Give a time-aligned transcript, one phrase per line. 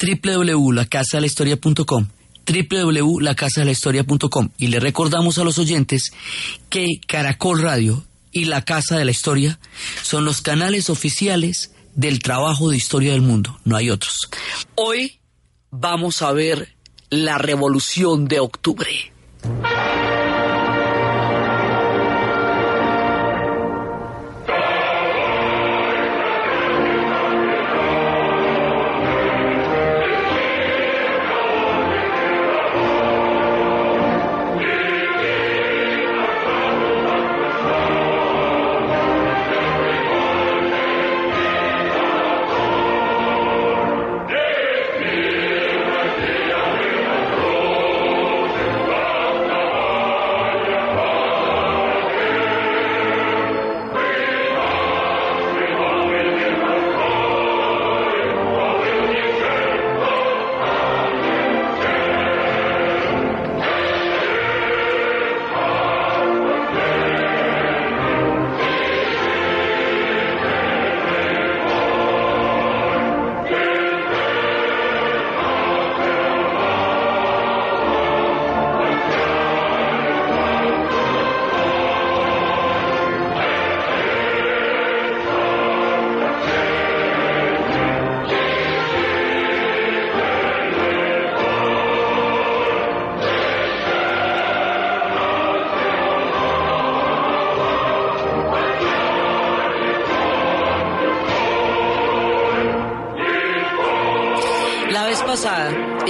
[0.00, 2.06] www.lacasadelahistoria.com
[2.46, 6.12] www.lacasadelahistoria.com y le recordamos a los oyentes
[6.68, 9.60] que Caracol Radio y La Casa de la Historia
[10.02, 14.16] son los canales oficiales del trabajo de historia del mundo, no hay otros.
[14.74, 15.20] Hoy
[15.70, 16.74] vamos a ver
[17.10, 19.12] la revolución de octubre.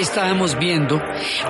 [0.00, 1.00] Estábamos viendo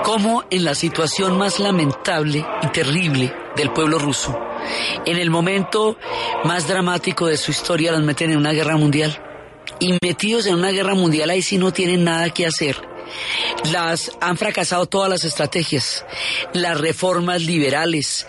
[0.02, 4.38] cómo en la situación más lamentable y terrible del pueblo ruso,
[5.04, 5.96] en el momento
[6.44, 9.22] más dramático de su historia, los meten en una guerra mundial.
[9.78, 12.90] Y metidos en una guerra mundial ahí sí no tienen nada que hacer
[13.70, 16.04] las han fracasado todas las estrategias,
[16.52, 18.26] las reformas liberales.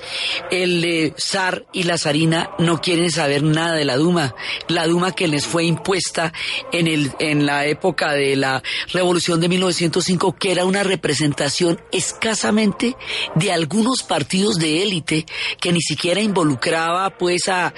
[0.51, 4.35] El zar y la zarina no quieren saber nada de la Duma,
[4.67, 6.33] la Duma que les fue impuesta
[6.71, 8.61] en el en la época de la
[8.93, 12.95] Revolución de 1905, que era una representación escasamente
[13.35, 15.25] de algunos partidos de élite
[15.59, 17.73] que ni siquiera involucraba pues a,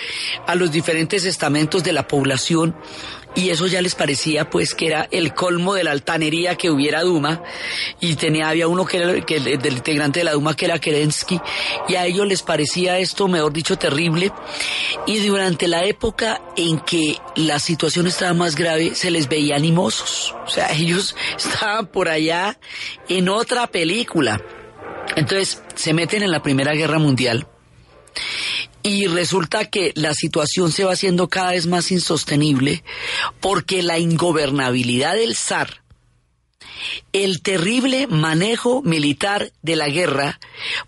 [0.47, 2.75] a los diferentes estamentos de la población
[3.36, 7.02] y eso ya les parecía pues que era el colmo de la altanería que hubiera
[7.02, 7.42] Duma.
[8.00, 11.40] Y tenía había uno que era que, del integrante de la Duma que era Kerensky.
[11.88, 14.32] Y a ellos les parecía esto mejor dicho terrible.
[15.08, 20.36] Y durante la época en que la situación estaba más grave se les veía animosos.
[20.46, 22.60] O sea ellos estaban por allá
[23.10, 24.42] en otra película.
[25.16, 27.48] Entonces se meten en la Primera Guerra Mundial
[28.84, 32.84] y resulta que la situación se va haciendo cada vez más insostenible
[33.40, 35.82] porque la ingobernabilidad del zar,
[37.14, 40.40] el terrible manejo militar de la guerra,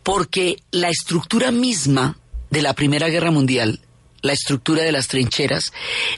[0.04, 2.18] porque la estructura misma
[2.50, 3.80] de la Primera Guerra Mundial,
[4.22, 5.72] la estructura de las trincheras,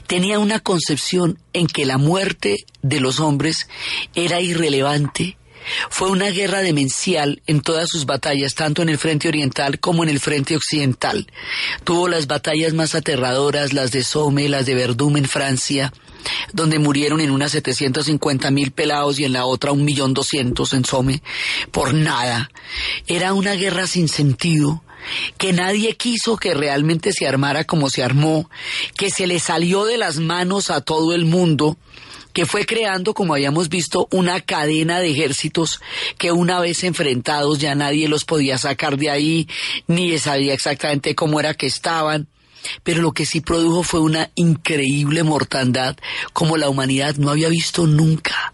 [0.06, 3.68] tenía una concepción en que la muerte de los hombres
[4.14, 5.38] era irrelevante
[5.90, 10.10] fue una guerra demencial en todas sus batallas, tanto en el frente oriental como en
[10.10, 11.26] el frente occidental.
[11.84, 15.92] Tuvo las batallas más aterradoras, las de Somme, las de Verdun en Francia,
[16.52, 20.84] donde murieron en unas 750 mil pelados y en la otra un millón doscientos en
[20.84, 21.22] Somme,
[21.70, 22.50] por nada.
[23.06, 24.82] Era una guerra sin sentido,
[25.38, 28.50] que nadie quiso que realmente se armara como se armó,
[28.96, 31.76] que se le salió de las manos a todo el mundo,
[32.32, 35.80] que fue creando, como habíamos visto, una cadena de ejércitos
[36.18, 39.48] que una vez enfrentados ya nadie los podía sacar de ahí,
[39.86, 42.28] ni sabía exactamente cómo era que estaban.
[42.82, 45.96] Pero lo que sí produjo fue una increíble mortandad
[46.32, 48.52] como la humanidad no había visto nunca.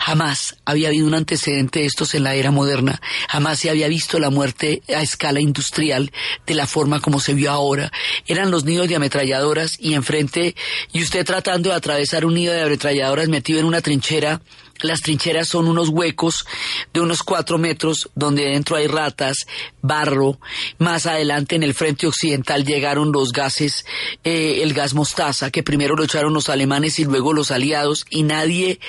[0.00, 4.18] Jamás había habido un antecedente de estos en la era moderna, jamás se había visto
[4.18, 6.12] la muerte a escala industrial
[6.46, 7.90] de la forma como se vio ahora.
[8.26, 10.54] Eran los nidos de ametralladoras y enfrente,
[10.92, 14.40] y usted tratando de atravesar un nido de ametralladoras metido en una trinchera
[14.80, 16.46] las trincheras son unos huecos
[16.92, 19.46] de unos cuatro metros donde dentro hay ratas,
[19.82, 20.38] barro.
[20.78, 23.84] Más adelante en el frente occidental llegaron los gases,
[24.24, 28.22] eh, el gas mostaza, que primero lo echaron los alemanes y luego los aliados y
[28.22, 28.80] nadie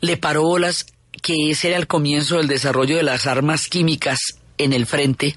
[0.00, 0.86] le paró bolas
[1.22, 4.18] que ese era el comienzo del desarrollo de las armas químicas
[4.58, 5.34] en el frente,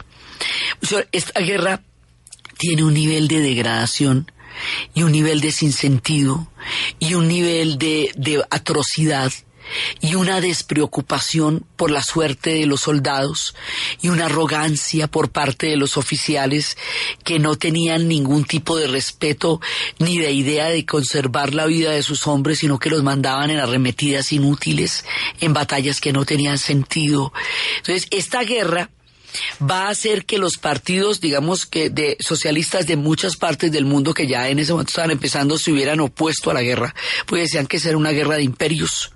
[1.11, 1.81] esta guerra
[2.57, 4.31] tiene un nivel de degradación
[4.93, 6.47] y un nivel de sinsentido
[6.99, 9.31] y un nivel de, de atrocidad
[10.01, 13.55] y una despreocupación por la suerte de los soldados
[14.01, 16.77] y una arrogancia por parte de los oficiales
[17.23, 19.61] que no tenían ningún tipo de respeto
[19.99, 23.59] ni de idea de conservar la vida de sus hombres, sino que los mandaban en
[23.59, 25.05] arremetidas inútiles,
[25.39, 27.33] en batallas que no tenían sentido.
[27.77, 28.89] Entonces, esta guerra
[29.61, 34.13] va a hacer que los partidos, digamos que de socialistas de muchas partes del mundo
[34.13, 36.95] que ya en ese momento estaban empezando se hubieran opuesto a la guerra,
[37.25, 39.11] pues decían que era una guerra de imperios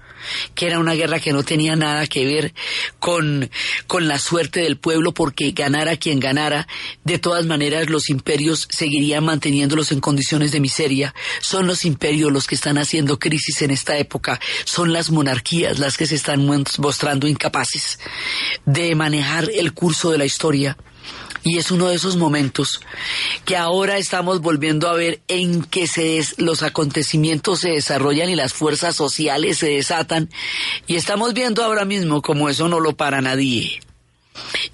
[0.56, 2.54] que era una guerra que no tenía nada que ver
[3.00, 3.50] con,
[3.88, 6.68] con la suerte del pueblo, porque ganara quien ganara,
[7.04, 11.14] de todas maneras los imperios seguirían manteniéndolos en condiciones de miseria.
[11.42, 15.98] Son los imperios los que están haciendo crisis en esta época, son las monarquías las
[15.98, 16.46] que se están
[16.78, 18.00] mostrando incapaces
[18.66, 20.78] de manejar el curso de la historia.
[21.44, 22.82] Y es uno de esos momentos
[23.46, 28.54] que ahora estamos volviendo a ver en que se los acontecimientos se desarrollan y las
[28.54, 30.30] fuerzas sociales se desatan.
[30.88, 33.80] Y estamos viendo ahora mismo como eso no lo para nadie.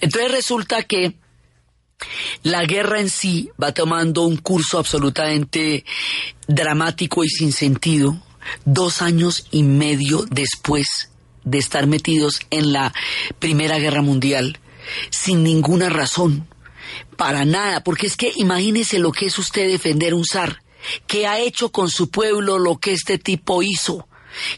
[0.01, 1.15] Entonces resulta que
[2.44, 5.85] la guerra en sí va tomando un curso absolutamente
[6.47, 8.21] dramático y sin sentido
[8.65, 11.09] dos años y medio después
[11.44, 12.94] de estar metidos en la
[13.39, 14.59] Primera Guerra Mundial
[15.09, 16.47] sin ninguna razón
[17.17, 20.61] para nada, porque es que imagínese lo que es usted defender un zar,
[21.07, 24.07] que ha hecho con su pueblo lo que este tipo hizo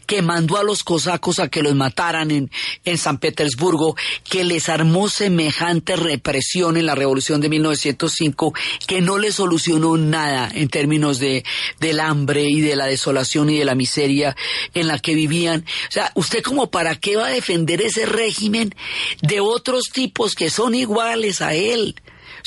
[0.06, 2.50] que mandó a los cosacos a que los mataran en,
[2.84, 3.96] en, San Petersburgo,
[4.28, 8.54] que les armó semejante represión en la revolución de 1905,
[8.86, 11.44] que no le solucionó nada en términos de,
[11.80, 14.36] del hambre y de la desolación y de la miseria
[14.74, 15.64] en la que vivían.
[15.88, 18.74] O sea, ¿usted como para qué va a defender ese régimen
[19.22, 21.94] de otros tipos que son iguales a él?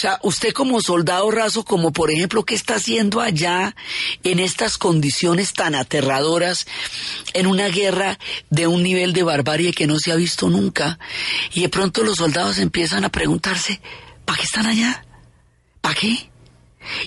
[0.02, 3.76] Sea, usted como soldado raso, como por ejemplo, ¿qué está haciendo allá
[4.24, 6.66] en estas condiciones tan aterradoras,
[7.36, 8.18] en una guerra
[8.50, 10.98] de un nivel de barbarie que no se ha visto nunca?
[11.54, 13.80] Y de pronto los soldados empiezan a preguntarse,
[14.26, 15.06] ¿para qué están allá?
[15.82, 16.32] ¿Para qué?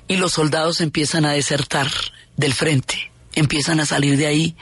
[0.06, 1.88] Y los soldados empiezan a desertar
[2.37, 4.55] del frente empiezan a salir de ahí,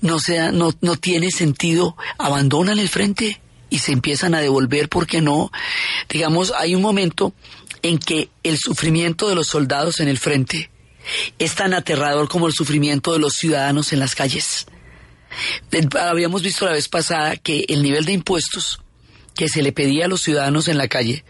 [0.00, 3.41] no, sea, no, no tiene sentido, abandonan el frente
[3.72, 5.50] y se empiezan a devolver porque no,
[6.10, 7.32] digamos, hay un momento
[7.80, 10.70] en que el sufrimiento de los soldados en el frente
[11.38, 14.66] es tan aterrador como el sufrimiento de los ciudadanos en las calles.
[15.98, 18.80] Habíamos visto la vez pasada que el nivel de impuestos
[19.34, 21.24] que se le pedía a los ciudadanos en la calle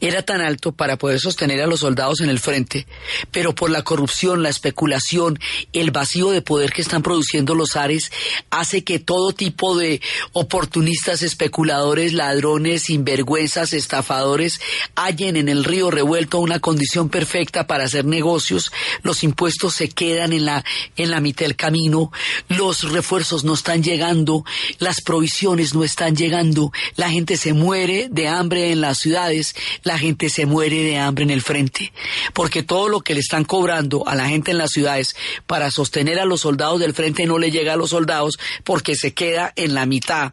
[0.00, 2.86] era tan alto para poder sostener a los soldados en el frente,
[3.30, 5.38] pero por la corrupción, la especulación,
[5.72, 8.12] el vacío de poder que están produciendo los Ares,
[8.50, 10.00] hace que todo tipo de
[10.32, 14.60] oportunistas, especuladores, ladrones, sinvergüenzas, estafadores,
[14.94, 18.72] hallen en el río revuelto una condición perfecta para hacer negocios,
[19.02, 20.64] los impuestos se quedan en la,
[20.96, 22.10] en la mitad del camino,
[22.48, 24.44] los refuerzos no están llegando,
[24.78, 29.43] las provisiones no están llegando, la gente se muere de hambre en las ciudades,
[29.82, 31.92] la gente se muere de hambre en el frente,
[32.32, 36.18] porque todo lo que le están cobrando a la gente en las ciudades para sostener
[36.18, 39.74] a los soldados del frente no le llega a los soldados porque se queda en
[39.74, 40.32] la mitad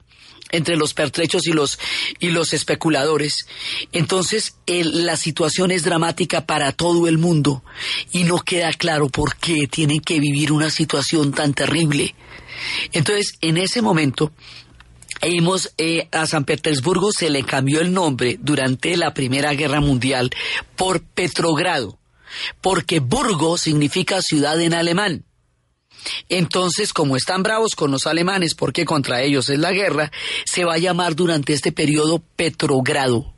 [0.51, 1.79] entre los pertrechos y los
[2.19, 3.47] y los especuladores.
[3.91, 7.63] Entonces, la situación es dramática para todo el mundo
[8.11, 12.15] y no queda claro por qué tienen que vivir una situación tan terrible.
[12.91, 14.31] Entonces, en ese momento,
[15.77, 20.31] eh, a San Petersburgo se le cambió el nombre durante la Primera Guerra Mundial
[20.75, 21.99] por Petrogrado,
[22.61, 25.25] porque Burgo significa ciudad en alemán.
[26.29, 30.11] Entonces, como están bravos con los alemanes porque contra ellos es la guerra,
[30.45, 33.33] se va a llamar durante este periodo Petrogrado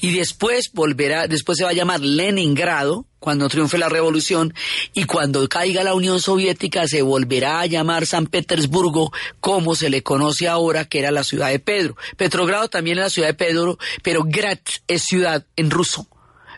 [0.00, 4.52] y después volverá, después se va a llamar Leningrado, cuando triunfe la revolución,
[4.92, 10.02] y cuando caiga la Unión Soviética se volverá a llamar San Petersburgo, como se le
[10.02, 11.96] conoce ahora, que era la ciudad de Pedro.
[12.16, 16.08] Petrogrado también es la ciudad de Pedro, pero Graz es ciudad en ruso,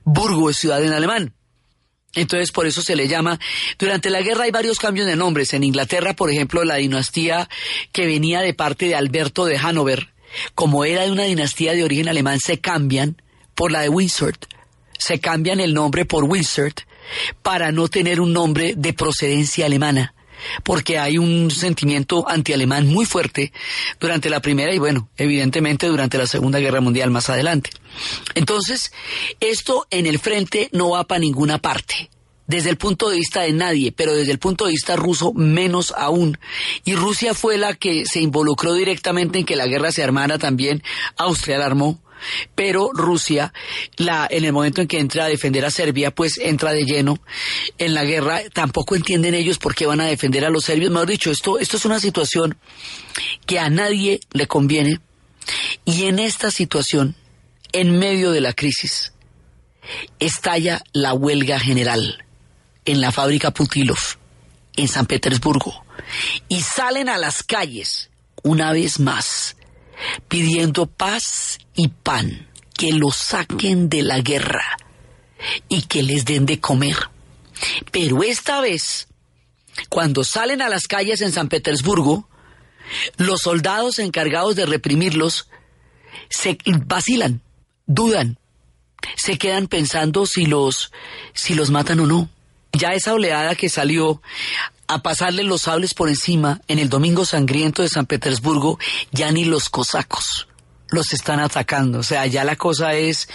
[0.05, 1.35] Burgo es ciudad en alemán.
[2.15, 3.41] Entonces, por eso se le llama.
[3.79, 5.53] Durante la guerra hay varios cambios de nombres.
[5.53, 7.49] En Inglaterra, por ejemplo, la dinastía
[7.93, 10.14] que venía de parte de Alberto de Hanover,
[10.55, 13.21] como era de una dinastía de origen alemán, se cambian
[13.55, 14.35] por la de Windsor.
[14.99, 16.73] Se cambian el nombre por Windsor
[17.43, 20.15] para no tener un nombre de procedencia alemana,
[20.63, 23.53] porque hay un sentimiento antialemán muy fuerte
[24.01, 27.71] durante la Primera y bueno, evidentemente durante la Segunda Guerra Mundial más adelante.
[28.35, 28.93] Entonces,
[29.41, 32.11] esto en el frente no va para ninguna parte.
[32.47, 35.95] Desde el punto de vista de nadie, pero desde el punto de vista ruso menos
[35.97, 36.39] aún.
[36.85, 40.83] Y Rusia fue la que se involucró directamente en que la guerra se armara también.
[41.17, 42.03] Austria la armó,
[42.55, 43.53] pero Rusia,
[43.97, 47.19] la, en el momento en que entra a defender a Serbia, pues entra de lleno
[47.79, 48.43] en la guerra.
[48.53, 50.91] Tampoco entienden ellos por qué van a defender a los serbios.
[50.91, 52.59] Mejor dicho, esto, esto es una situación
[53.47, 55.01] que a nadie le conviene.
[55.85, 57.17] Y en esta situación,
[57.73, 59.13] en medio de la crisis,
[60.19, 62.25] estalla la huelga general
[62.85, 63.99] en la fábrica Putilov,
[64.77, 65.85] en San Petersburgo,
[66.49, 68.11] y salen a las calles
[68.43, 69.57] una vez más
[70.29, 74.77] pidiendo paz y pan, que los saquen de la guerra
[75.69, 76.97] y que les den de comer.
[77.91, 79.09] Pero esta vez,
[79.89, 82.29] cuando salen a las calles en San Petersburgo,
[83.17, 85.49] los soldados encargados de reprimirlos
[86.29, 87.41] se vacilan,
[87.87, 88.39] dudan,
[89.17, 90.93] se quedan pensando si los
[91.33, 92.29] si los matan o no.
[92.75, 94.21] Ya esa oleada que salió
[94.87, 98.79] a pasarle los sables por encima en el Domingo Sangriento de San Petersburgo,
[99.13, 100.49] ya ni los cosacos
[100.89, 102.01] los están atacando.
[102.01, 103.29] O sea, ya la cosa es,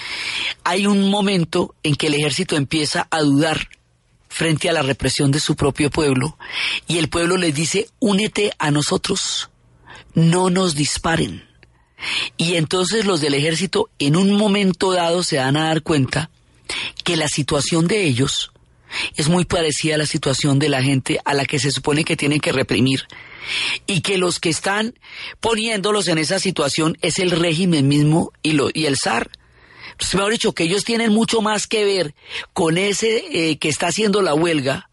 [0.64, 3.70] hay un momento en que el ejército empieza a dudar
[4.28, 6.38] frente a la represión de su propio pueblo
[6.88, 9.50] y el pueblo les dice, únete a nosotros,
[10.14, 11.48] no nos disparen.
[12.38, 16.30] Y entonces los del ejército en un momento dado se dan a dar cuenta
[17.04, 18.52] que la situación de ellos
[19.16, 22.18] es muy parecida a la situación de la gente a la que se supone que
[22.18, 23.06] tienen que reprimir
[23.88, 24.96] y que los que están
[25.40, 29.32] poniéndolos en esa situación es el régimen mismo y, lo, y el zar.
[29.98, 32.16] Pues me ha dicho que ellos tienen mucho más que ver
[32.54, 34.90] con ese eh, que está haciendo la huelga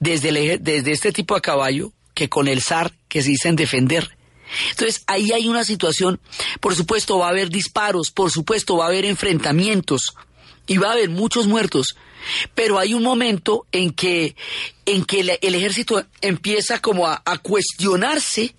[0.00, 4.16] desde, desde este tipo a caballo que con el zar que se dicen defender.
[4.70, 6.20] Entonces ahí hay una situación,
[6.60, 10.14] por supuesto va a haber disparos, por supuesto va a haber enfrentamientos
[10.66, 11.96] y va a haber muchos muertos,
[12.54, 14.36] pero hay un momento en que,
[14.84, 18.54] en que el, ejército empieza como a, a cuestionarse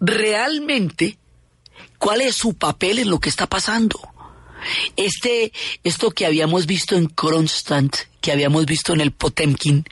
[0.00, 1.18] realmente
[1.98, 4.00] cuál es su papel en lo que está pasando.
[4.96, 5.52] Este,
[5.84, 9.84] esto que habíamos visto en Kronstadt, que habíamos visto en el Potemkin,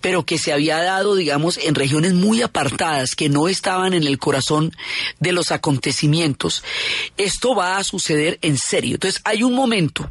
[0.00, 4.18] pero que se había dado, digamos, en regiones muy apartadas, que no estaban en el
[4.18, 4.72] corazón
[5.18, 6.62] de los acontecimientos,
[7.16, 8.94] esto va a suceder en serio.
[8.94, 10.10] Entonces, hay un momento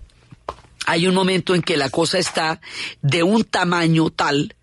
[0.86, 2.62] hay un momento en que la cosa está
[3.02, 4.56] de un tamaño tal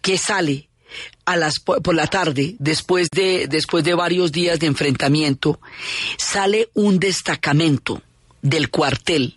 [0.00, 0.68] que sale
[1.24, 5.60] a las por la tarde después de después de varios días de enfrentamiento
[6.18, 8.02] sale un destacamento
[8.42, 9.34] del cuartel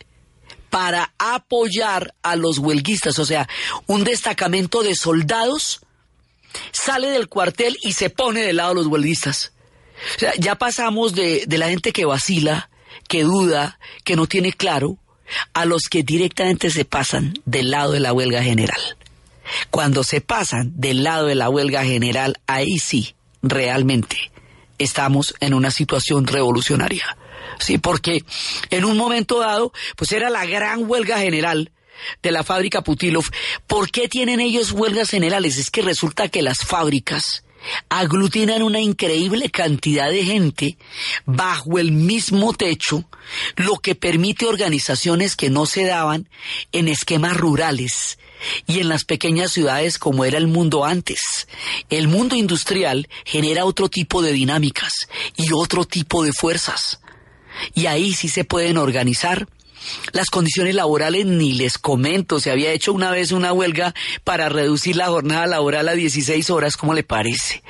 [0.69, 3.47] para apoyar a los huelguistas, o sea,
[3.87, 5.81] un destacamento de soldados
[6.71, 9.53] sale del cuartel y se pone del lado de los huelguistas.
[10.15, 12.69] O sea, ya pasamos de, de la gente que vacila,
[13.07, 14.97] que duda, que no tiene claro,
[15.53, 18.79] a los que directamente se pasan del lado de la huelga general.
[19.71, 24.31] Cuando se pasan del lado de la huelga general, ahí sí, realmente,
[24.77, 27.17] estamos en una situación revolucionaria.
[27.59, 28.23] Sí, porque
[28.69, 31.71] en un momento dado, pues era la gran huelga general
[32.21, 33.25] de la fábrica Putilov.
[33.65, 35.57] ¿Por qué tienen ellos huelgas generales?
[35.57, 37.43] Es que resulta que las fábricas
[37.89, 40.77] aglutinan una increíble cantidad de gente
[41.25, 43.03] bajo el mismo techo,
[43.55, 46.29] lo que permite organizaciones que no se daban
[46.71, 48.19] en esquemas rurales
[48.65, 51.47] y en las pequeñas ciudades como era el mundo antes.
[51.89, 54.93] El mundo industrial genera otro tipo de dinámicas
[55.35, 56.99] y otro tipo de fuerzas.
[57.73, 59.47] Y ahí sí se pueden organizar
[60.11, 62.39] las condiciones laborales ni les comento.
[62.39, 63.93] Se había hecho una vez una huelga
[64.23, 67.63] para reducir la jornada laboral a 16 horas, ¿cómo le parece?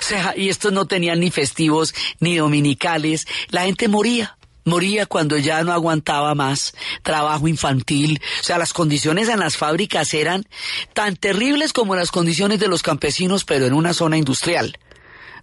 [0.00, 3.26] O sea, y estos no tenían ni festivos ni dominicales.
[3.50, 4.36] La gente moría
[4.66, 8.20] moría cuando ya no aguantaba más trabajo infantil.
[8.40, 10.44] O sea, las condiciones en las fábricas eran
[10.92, 14.76] tan terribles como las condiciones de los campesinos, pero en una zona industrial.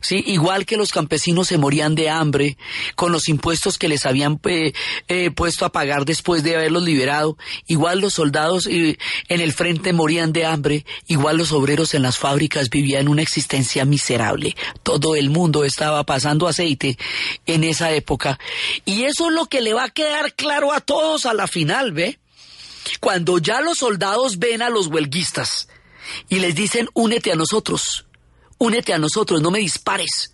[0.03, 0.23] ¿Sí?
[0.27, 2.57] Igual que los campesinos se morían de hambre
[2.95, 4.73] con los impuestos que les habían eh,
[5.07, 8.97] eh, puesto a pagar después de haberlos liberado, igual los soldados eh,
[9.29, 13.85] en el frente morían de hambre, igual los obreros en las fábricas vivían una existencia
[13.85, 14.55] miserable.
[14.83, 16.97] Todo el mundo estaba pasando aceite
[17.45, 18.39] en esa época.
[18.85, 21.93] Y eso es lo que le va a quedar claro a todos a la final,
[21.93, 22.19] ¿ve?
[22.99, 25.69] Cuando ya los soldados ven a los huelguistas
[26.27, 28.05] y les dicen únete a nosotros,
[28.63, 30.33] únete a nosotros, no me dispares.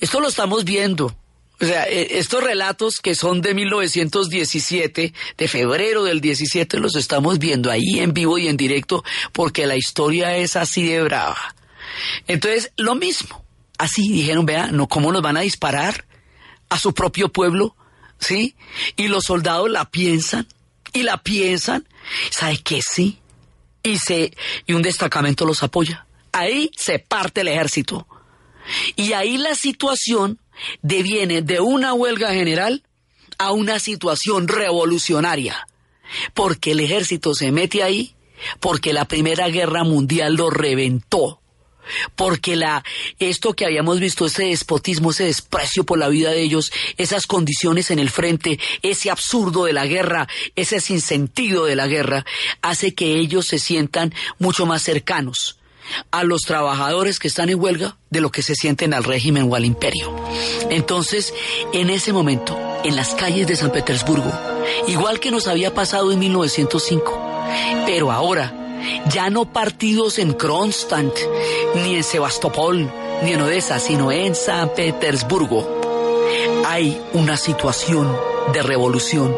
[0.00, 1.16] Esto lo estamos viendo.
[1.60, 7.38] O sea, e, estos relatos que son de 1917, de febrero del 17, los estamos
[7.38, 11.56] viendo ahí en vivo y en directo porque la historia es así de brava.
[12.28, 13.44] Entonces, lo mismo.
[13.78, 16.04] Así dijeron, vea, no, ¿cómo nos van a disparar
[16.68, 17.74] a su propio pueblo?
[18.20, 18.54] ¿Sí?
[18.96, 20.46] Y los soldados la piensan
[20.92, 21.88] y la piensan.
[22.30, 22.80] ¿Sabe qué?
[22.80, 23.18] Sí.
[23.82, 24.32] y, se,
[24.66, 26.06] y un destacamento los apoya.
[26.34, 28.08] Ahí se parte el ejército.
[28.96, 30.40] Y ahí la situación
[30.82, 32.82] deviene de una huelga general
[33.38, 35.68] a una situación revolucionaria.
[36.34, 38.16] Porque el ejército se mete ahí,
[38.58, 41.40] porque la Primera Guerra Mundial lo reventó
[42.16, 42.82] porque la
[43.18, 47.90] esto que habíamos visto ese despotismo, ese desprecio por la vida de ellos, esas condiciones
[47.90, 50.26] en el frente, ese absurdo de la guerra,
[50.56, 52.24] ese sinsentido de la guerra,
[52.62, 55.58] hace que ellos se sientan mucho más cercanos
[56.10, 59.54] a los trabajadores que están en huelga de lo que se sienten al régimen o
[59.54, 60.14] al imperio.
[60.70, 61.34] Entonces,
[61.72, 64.32] en ese momento, en las calles de San Petersburgo,
[64.88, 67.20] igual que nos había pasado en 1905,
[67.86, 68.52] pero ahora,
[69.10, 71.16] ya no partidos en Kronstadt,
[71.76, 72.90] ni en Sebastopol,
[73.22, 75.80] ni en Odessa, sino en San Petersburgo,
[76.66, 78.14] hay una situación
[78.52, 79.34] de revolución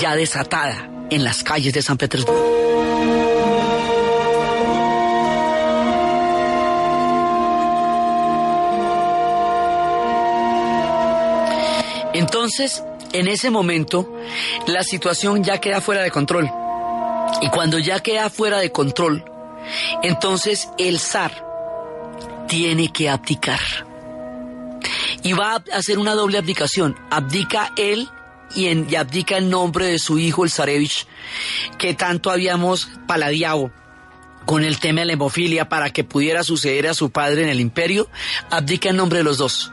[0.00, 3.27] ya desatada en las calles de San Petersburgo.
[12.14, 14.12] Entonces, en ese momento,
[14.66, 16.50] la situación ya queda fuera de control.
[17.40, 19.24] Y cuando ya queda fuera de control,
[20.02, 21.44] entonces el zar
[22.48, 23.60] tiene que abdicar.
[25.22, 26.96] Y va a hacer una doble abdicación.
[27.10, 28.08] Abdica él
[28.54, 31.06] y, en, abdica el nombre de su hijo, el zarevich,
[31.76, 33.70] que tanto habíamos paladeado
[34.46, 37.60] con el tema de la hemofilia para que pudiera suceder a su padre en el
[37.60, 38.08] imperio,
[38.50, 39.72] abdica el nombre de los dos.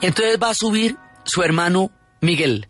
[0.00, 1.90] Entonces va a subir su hermano
[2.20, 2.68] Miguel.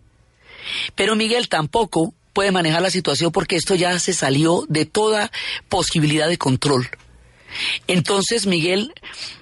[0.95, 5.31] Pero Miguel tampoco puede manejar la situación porque esto ya se salió de toda
[5.69, 6.89] posibilidad de control.
[7.87, 8.93] Entonces Miguel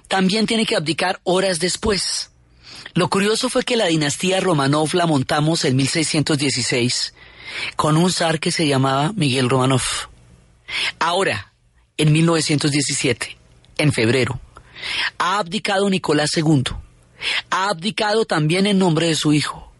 [0.09, 2.31] también tiene que abdicar horas después.
[2.95, 7.15] Lo curioso fue que la dinastía Romanov la montamos en 1616
[7.77, 9.83] con un zar que se llamaba Miguel Romanov.
[10.99, 11.53] Ahora,
[11.97, 13.39] en 1917,
[13.79, 14.41] en febrero,
[15.19, 16.65] ha abdicado Nicolás II
[17.51, 19.73] ha abdicado también en nombre de su hijo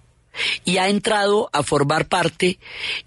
[0.65, 2.59] y ha entrado a formar parte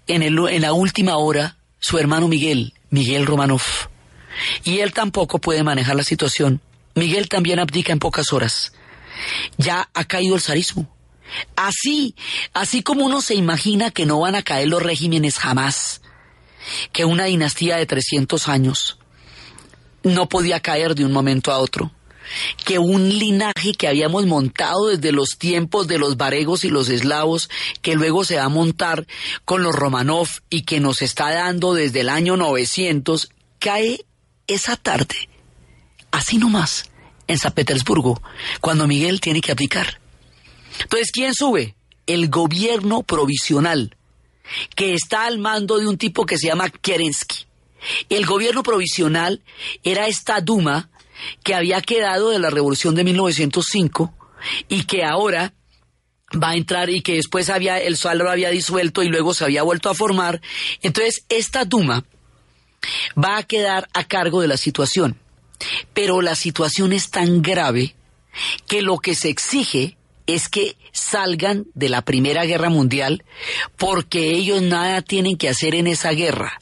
[0.06, 3.62] en, el, en la última hora su hermano Miguel, Miguel Romanov.
[4.64, 6.60] Y él tampoco puede manejar la situación.
[6.94, 8.72] Miguel también abdica en pocas horas.
[9.56, 10.88] Ya ha caído el zarismo.
[11.56, 12.14] Así,
[12.52, 16.00] así como uno se imagina que no van a caer los regímenes jamás,
[16.92, 18.98] que una dinastía de 300 años
[20.02, 21.90] no podía caer de un momento a otro
[22.64, 27.50] que un linaje que habíamos montado desde los tiempos de los varegos y los eslavos,
[27.82, 29.06] que luego se va a montar
[29.44, 34.04] con los Romanov y que nos está dando desde el año 900, cae
[34.46, 35.28] esa tarde,
[36.10, 36.90] así nomás,
[37.26, 38.20] en San Petersburgo,
[38.60, 40.00] cuando Miguel tiene que abdicar.
[40.80, 41.74] Entonces, ¿quién sube?
[42.06, 43.96] El gobierno provisional,
[44.74, 47.46] que está al mando de un tipo que se llama Kerensky.
[48.08, 49.42] El gobierno provisional
[49.82, 50.90] era esta Duma
[51.42, 54.14] que había quedado de la revolución de 1905
[54.68, 55.54] y que ahora
[56.34, 59.44] va a entrar y que después había el sol lo había disuelto y luego se
[59.44, 60.40] había vuelto a formar.
[60.82, 62.04] Entonces, esta Duma
[63.16, 65.18] va a quedar a cargo de la situación.
[65.94, 67.94] Pero la situación es tan grave
[68.66, 73.24] que lo que se exige es que salgan de la Primera Guerra Mundial
[73.76, 76.60] porque ellos nada tienen que hacer en esa guerra.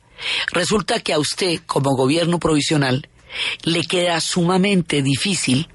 [0.52, 3.08] Resulta que a usted, como gobierno provisional,
[3.62, 5.68] le queda sumamente difícil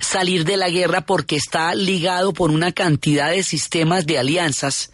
[0.00, 4.92] salir de la guerra porque está ligado por una cantidad de sistemas de alianzas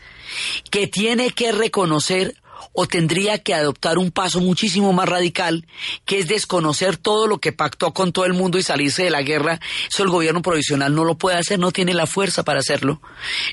[0.70, 2.36] que tiene que reconocer
[2.72, 5.66] o tendría que adoptar un paso muchísimo más radical,
[6.04, 9.22] que es desconocer todo lo que pactó con todo el mundo y salirse de la
[9.22, 9.60] guerra.
[9.88, 13.00] Eso el gobierno provisional no lo puede hacer, no tiene la fuerza para hacerlo.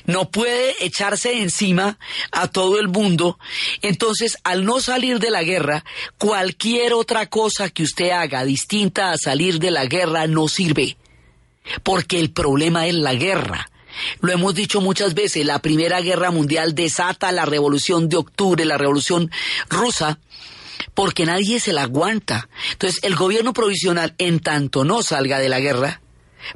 [0.06, 1.98] No puede echarse encima
[2.32, 3.38] a todo el mundo.
[3.82, 5.84] Entonces, al no salir de la guerra,
[6.18, 10.96] cualquier otra cosa que usted haga distinta a salir de la guerra no sirve.
[11.82, 13.70] Porque el problema es la guerra.
[14.20, 18.78] Lo hemos dicho muchas veces, la Primera Guerra Mundial desata la Revolución de Octubre, la
[18.78, 19.30] Revolución
[19.68, 20.18] Rusa,
[20.94, 22.48] porque nadie se la aguanta.
[22.72, 26.00] Entonces, el gobierno provisional, en tanto no salga de la guerra,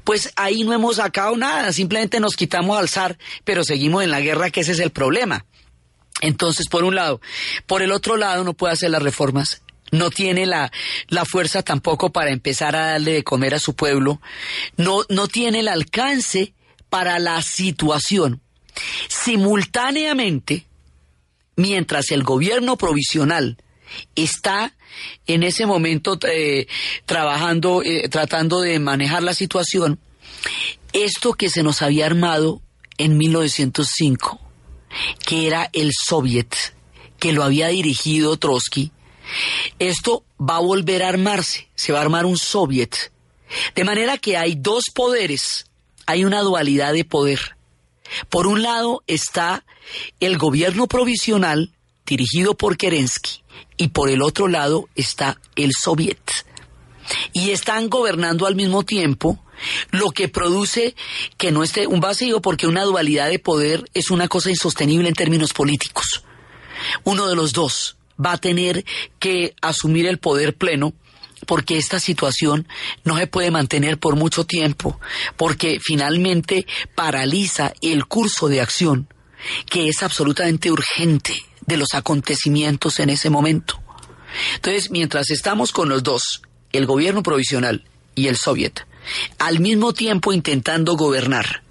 [0.03, 4.21] pues ahí no hemos sacado nada, simplemente nos quitamos al zar, pero seguimos en la
[4.21, 5.45] guerra, que ese es el problema.
[6.21, 7.21] Entonces, por un lado.
[7.67, 9.63] Por el otro lado, no puede hacer las reformas.
[9.91, 10.73] No tiene la,
[11.09, 14.21] la fuerza tampoco para empezar a darle de comer a su pueblo.
[14.77, 16.55] No, no tiene el alcance
[16.95, 18.41] para la situación.
[19.09, 20.65] Simultáneamente,
[21.57, 23.57] mientras el gobierno provisional
[24.15, 24.77] está
[25.27, 26.69] en ese momento eh,
[27.05, 29.99] trabajando, eh, tratando de manejar la situación,
[30.93, 32.63] esto que se nos había armado
[32.97, 34.41] en 1905,
[35.27, 36.55] que era el Soviet,
[37.19, 38.93] que lo había dirigido Trotsky,
[39.81, 43.11] esto va a volver a armarse, se va a armar un soviet.
[43.75, 45.67] De manera que hay dos poderes,
[46.07, 47.57] hay una dualidad de poder.
[48.29, 49.65] Por un lado está
[50.21, 51.73] el gobierno provisional
[52.07, 53.43] dirigido por Kerensky
[53.77, 56.21] y por el otro lado está el soviet.
[57.33, 59.39] Y están gobernando al mismo tiempo,
[59.91, 60.95] lo que produce
[61.37, 65.15] que no esté un vacío porque una dualidad de poder es una cosa insostenible en
[65.15, 66.25] términos políticos.
[67.05, 68.85] Uno de los dos va a tener
[69.19, 70.93] que asumir el poder pleno
[71.47, 72.67] porque esta situación
[73.05, 75.01] no se puede mantener por mucho tiempo,
[75.37, 79.09] porque finalmente paraliza el curso de acción
[79.69, 81.35] que es absolutamente urgente
[81.67, 83.81] de los acontecimientos en ese momento.
[84.57, 88.87] Entonces, mientras estamos con los dos, el gobierno provisional y el soviet,
[89.39, 91.64] al mismo tiempo intentando gobernar,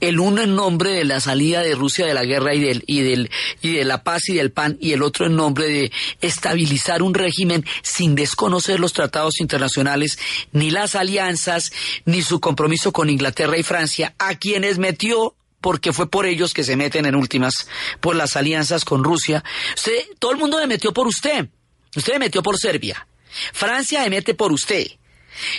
[0.00, 3.02] el uno en nombre de la salida de Rusia de la guerra y, del, y,
[3.02, 3.30] del,
[3.62, 7.14] y de la paz y del pan, y el otro en nombre de estabilizar un
[7.14, 10.18] régimen sin desconocer los tratados internacionales,
[10.52, 11.72] ni las alianzas,
[12.04, 16.62] ni su compromiso con Inglaterra y Francia, a quienes metió porque fue por ellos que
[16.62, 17.68] se meten en últimas,
[18.00, 19.42] por las alianzas con Rusia.
[19.74, 21.48] Usted, todo el mundo me metió por usted.
[21.96, 23.06] Usted me metió por Serbia.
[23.52, 24.86] Francia se mete por usted.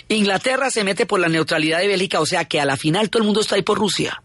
[0.08, 3.22] Inglaterra se mete por la neutralidad de Bélgica, o sea que a la final todo
[3.22, 4.22] el mundo está ahí por Rusia.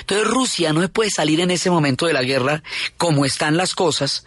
[0.00, 2.62] Entonces Rusia no puede salir en ese momento de la guerra
[2.96, 4.24] como están las cosas,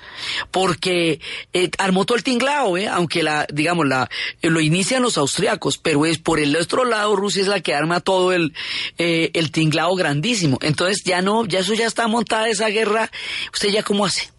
[0.49, 1.19] porque
[1.53, 2.87] eh, armó todo el tinglao, ¿eh?
[2.87, 4.09] aunque la, digamos, la,
[4.41, 7.99] lo inician los austriacos, pero es por el otro lado Rusia es la que arma
[7.99, 8.53] todo el,
[8.97, 10.57] eh, el tinglao grandísimo.
[10.61, 13.11] Entonces ya no, ya eso ya está montada esa guerra,
[13.53, 14.31] ¿usted ya cómo hace?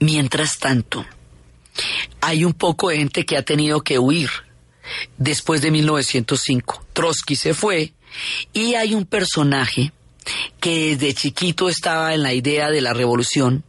[0.00, 1.04] Mientras tanto,
[2.20, 4.30] hay un poco de gente que ha tenido que huir
[5.16, 6.86] después de 1905.
[6.92, 7.92] Trotsky se fue
[8.52, 9.92] y hay un personaje
[10.60, 13.64] que desde chiquito estaba en la idea de la revolución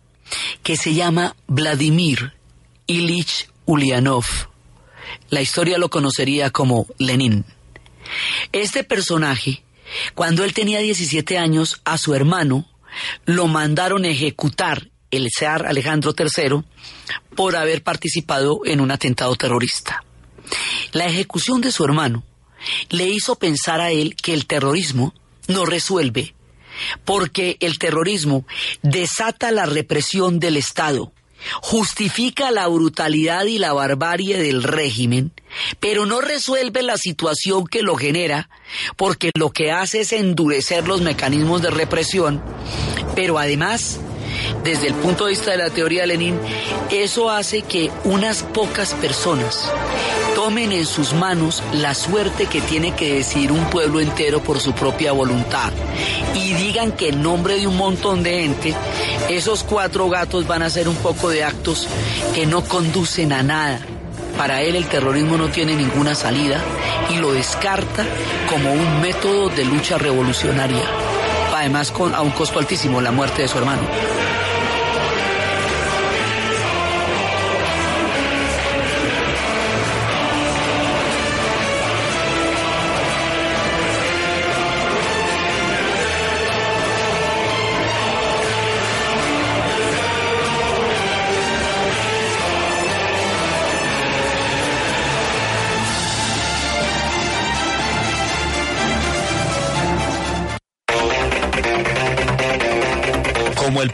[0.63, 2.34] que se llama Vladimir
[2.88, 4.25] Ilich Ulyanov.
[5.29, 7.45] La historia lo conocería como Lenin.
[8.51, 9.63] Este personaje,
[10.15, 12.67] cuando él tenía 17 años, a su hermano
[13.25, 16.63] lo mandaron ejecutar el zar Alejandro III
[17.36, 20.03] por haber participado en un atentado terrorista.
[20.91, 22.23] La ejecución de su hermano
[22.89, 25.13] le hizo pensar a él que el terrorismo
[25.47, 26.33] no resuelve,
[27.05, 28.45] porque el terrorismo
[28.81, 31.11] desata la represión del Estado,
[31.61, 35.31] justifica la brutalidad y la barbarie del régimen,
[35.79, 38.49] pero no resuelve la situación que lo genera,
[38.97, 42.43] porque lo que hace es endurecer los mecanismos de represión,
[43.15, 43.99] pero además
[44.63, 46.39] desde el punto de vista de la teoría de Lenin,
[46.91, 49.69] eso hace que unas pocas personas
[50.35, 54.73] tomen en sus manos la suerte que tiene que decidir un pueblo entero por su
[54.73, 55.71] propia voluntad
[56.33, 58.73] y digan que en nombre de un montón de gente,
[59.29, 61.87] esos cuatro gatos van a hacer un poco de actos
[62.33, 63.79] que no conducen a nada.
[64.37, 66.59] Para él el terrorismo no tiene ninguna salida
[67.09, 68.05] y lo descarta
[68.49, 70.83] como un método de lucha revolucionaria,
[71.55, 73.81] además con, a un costo altísimo, la muerte de su hermano.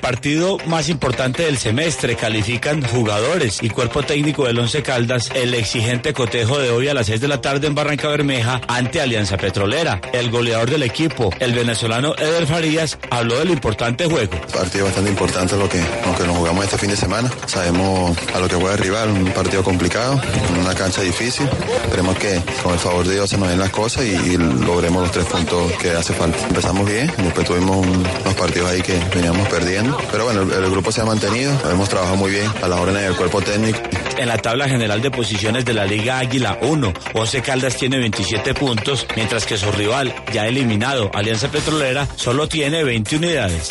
[0.07, 2.15] Partido más importante del semestre.
[2.15, 7.07] Califican jugadores y cuerpo técnico del Once Caldas el exigente cotejo de hoy a las
[7.07, 9.99] 6 de la tarde en Barranca Bermeja ante Alianza Petrolera.
[10.13, 14.31] El goleador del equipo, el venezolano Eder Farías, habló del importante juego.
[14.53, 17.29] Partido bastante importante lo que, lo que nos jugamos este fin de semana.
[17.45, 20.21] Sabemos a lo que juega el rival, un partido complicado,
[20.57, 21.49] una cancha difícil.
[21.83, 25.11] Esperemos que con el favor de Dios se nos den las cosas y, logremos los
[25.11, 26.37] tres puntos que hace falta.
[26.47, 31.01] Empezamos bien, después tuvimos unos partidos ahí que veníamos perdiendo pero bueno, el, grupo se
[31.01, 33.79] ha mantenido, hemos trabajado muy bien a la órdenes del cuerpo técnico.
[34.17, 38.53] En la tabla general de posiciones de la Liga Águila 1, Once Caldas tiene 27
[38.53, 43.69] puntos, mientras que su rival, ya eliminado, Alianza Petrolera, solo tiene 20 unidades.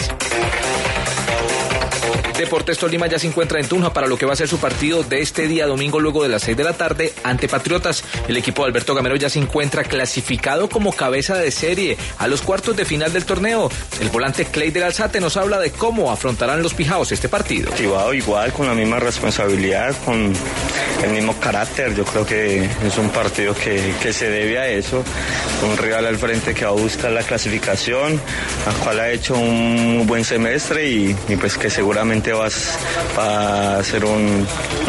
[2.38, 5.02] Deportes Tolima ya se encuentra en Tunja para lo que va a ser su partido
[5.02, 8.04] de este día domingo luego de las 6 de la tarde ante Patriotas.
[8.28, 12.42] El equipo de Alberto Gamero ya se encuentra clasificado como cabeza de serie a los
[12.42, 13.70] cuartos de final del torneo.
[14.00, 17.70] El volante Clay del Alzate nos habla de cómo afrontarán los pijaos este partido.
[17.70, 20.34] Activado igual, con la misma responsabilidad, con
[21.02, 21.94] el mismo carácter.
[21.94, 25.02] Yo creo que es un partido que, que se debe a eso.
[25.68, 28.20] Un rival al frente que va a buscar la clasificación,
[28.66, 32.78] la cual ha hecho un buen semestre y, pues que seguramente vas,
[33.18, 34.46] va a ser un,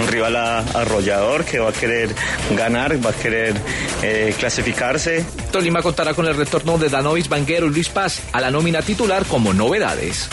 [0.09, 2.13] rival arrollador que va a querer
[2.51, 3.55] ganar, va a querer
[4.03, 5.25] eh, clasificarse.
[5.51, 9.25] Tolima contará con el retorno de Danovis Banguero y Luis Paz a la nómina titular
[9.25, 10.29] como novedades.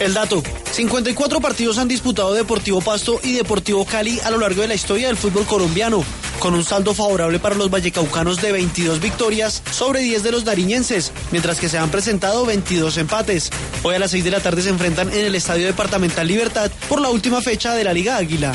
[0.00, 0.42] El dato.
[0.72, 5.06] 54 partidos han disputado Deportivo Pasto y Deportivo Cali a lo largo de la historia
[5.06, 6.04] del fútbol colombiano,
[6.38, 11.12] con un saldo favorable para los vallecaucanos de 22 victorias sobre 10 de los nariñenses,
[11.30, 13.50] mientras que se han presentado 22 empates.
[13.82, 17.00] Hoy a las 6 de la tarde se enfrentan en el Estadio Departamental Libertad por
[17.00, 18.52] la última fecha de la Liga Águila.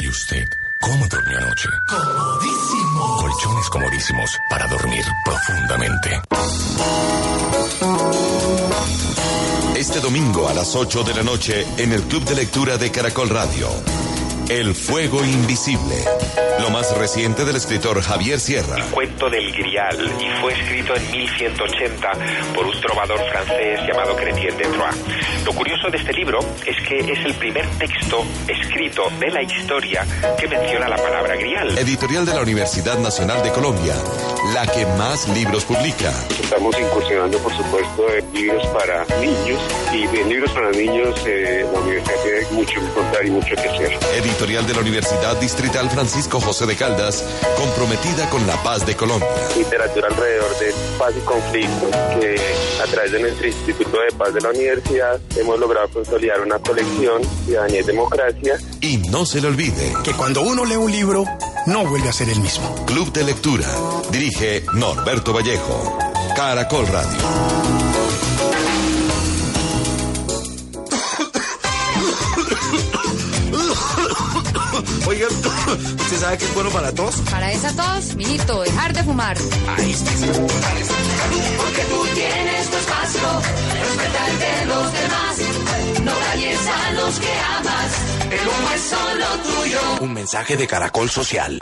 [0.00, 0.48] ¿Y usted
[0.80, 1.68] cómo durmió anoche?
[1.88, 3.16] Comodísimo.
[3.20, 6.20] Colchones comodísimos para dormir profundamente.
[9.78, 13.28] Este domingo a las 8 de la noche en el Club de Lectura de Caracol
[13.28, 13.68] Radio.
[14.48, 15.94] El fuego invisible.
[16.60, 18.76] Lo más reciente del escritor Javier Sierra.
[18.76, 22.12] El cuento del Grial y fue escrito en 1180
[22.54, 25.44] por un trovador francés llamado Chrétien de Troyes.
[25.44, 30.06] Lo curioso de este libro es que es el primer texto escrito de la historia
[30.38, 31.76] que menciona la palabra Grial.
[31.78, 33.94] Editorial de la Universidad Nacional de Colombia,
[34.54, 36.10] la que más libros publica.
[36.42, 39.60] Estamos incursionando, por supuesto, en libros para niños
[39.92, 43.68] y en libros para niños eh, la universidad tiene mucho que contar y mucho que
[43.68, 43.98] hacer.
[44.16, 47.24] Editorial de la Universidad Distrital Francisco José de Caldas,
[47.56, 49.28] comprometida con la paz de Colombia.
[49.56, 52.36] Literatura alrededor de paz y conflicto, que
[52.80, 57.20] a través de nuestro Instituto de Paz de la Universidad hemos logrado consolidar una colección
[57.44, 58.58] Ciudadanía y Democracia.
[58.80, 61.24] Y no se le olvide que cuando uno lee un libro,
[61.66, 62.86] no vuelve a ser el mismo.
[62.86, 63.66] Club de Lectura.
[64.12, 65.98] Dirige Norberto Vallejo.
[66.36, 67.87] Caracol Radio.
[75.08, 75.26] Oiga,
[76.00, 77.16] ¿usted sabe qué es bueno para tos?
[77.30, 79.38] Para esa tos, minito, dejar de fumar.
[79.78, 80.10] Ahí está.
[80.10, 83.20] Porque tú tienes tu espacio,
[83.72, 85.36] respeta el de los demás.
[86.04, 89.80] No dañes a los que amas, el humo es solo tuyo.
[90.00, 91.58] Un mensaje de Caracol Social.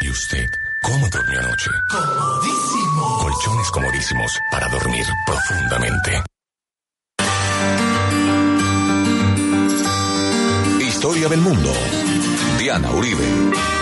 [0.00, 0.50] ¿Y usted
[0.82, 1.70] cómo durmió anoche?
[1.88, 3.18] Comodísimo.
[3.20, 6.24] Colchones comodísimos para dormir profundamente.
[10.80, 11.72] Historia del mundo.
[12.58, 13.75] Diana Uribe.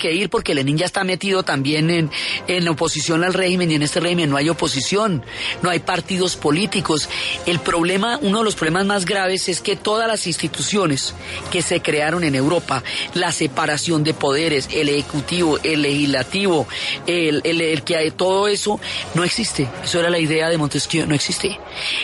[0.00, 2.10] Que ir porque Lenin ya está metido también en,
[2.48, 5.22] en oposición al régimen y en este régimen no hay oposición,
[5.62, 7.08] no hay partidos políticos.
[7.46, 11.14] El problema, uno de los problemas más graves es que todas las instituciones
[11.52, 12.82] que se crearon en Europa,
[13.14, 16.66] la separación de poderes, el ejecutivo, el legislativo,
[17.06, 18.80] el, el, el que hay, todo eso
[19.14, 19.68] no existe.
[19.84, 21.60] Eso era la idea de Montesquieu, no existe.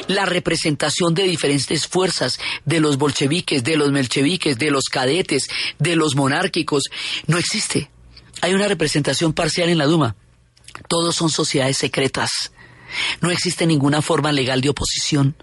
[0.06, 5.96] La representación de diferentes fuerzas, de los bolcheviques, de los melcheviques, de los cadetes, de
[5.96, 6.84] los monárquicos,
[7.26, 7.85] no existe.
[8.40, 10.16] Hay una representación parcial en la Duma.
[10.88, 12.52] Todos son sociedades secretas.
[13.20, 15.34] No existe ninguna forma legal de oposición.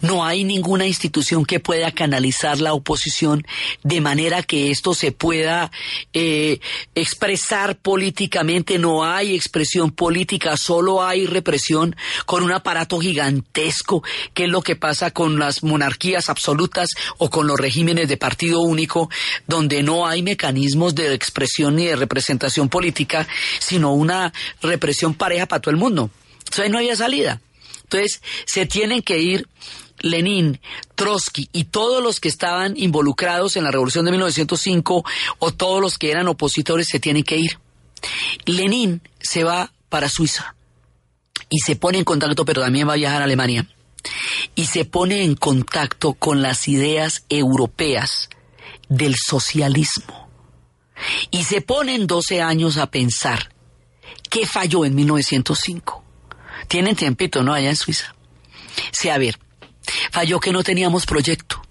[0.00, 3.46] No hay ninguna institución que pueda canalizar la oposición
[3.82, 5.70] de manera que esto se pueda
[6.12, 6.60] eh,
[6.94, 8.78] expresar políticamente.
[8.78, 14.02] No hay expresión política, solo hay represión con un aparato gigantesco,
[14.34, 18.60] que es lo que pasa con las monarquías absolutas o con los regímenes de partido
[18.60, 19.10] único,
[19.46, 23.26] donde no hay mecanismos de expresión ni de representación política,
[23.58, 26.10] sino una represión pareja para todo el mundo.
[26.38, 27.40] Entonces no había salida.
[27.90, 29.48] Entonces, se tienen que ir
[30.00, 30.60] Lenin,
[30.94, 35.04] Trotsky y todos los que estaban involucrados en la revolución de 1905
[35.38, 37.58] o todos los que eran opositores se tienen que ir.
[38.44, 40.54] Lenin se va para Suiza
[41.48, 43.66] y se pone en contacto, pero también va a viajar a Alemania,
[44.54, 48.28] y se pone en contacto con las ideas europeas
[48.90, 50.28] del socialismo.
[51.30, 53.50] Y se pone en 12 años a pensar
[54.28, 56.04] qué falló en 1905
[56.68, 57.54] tienen tiempito, ¿no?
[57.54, 58.14] Allá en Suiza.
[58.92, 59.38] Sí, a ver,
[60.12, 61.62] falló que no teníamos proyecto,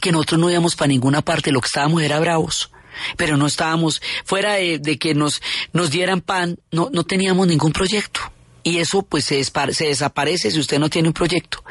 [0.00, 2.70] que nosotros no íbamos para ninguna parte, lo que estábamos era bravos,
[3.16, 5.40] pero no estábamos, fuera de, que nos,
[5.72, 8.20] nos dieran pan, no, no teníamos ningún proyecto.
[8.62, 11.62] y eso pues se, desaparece si usted no tiene un proyecto.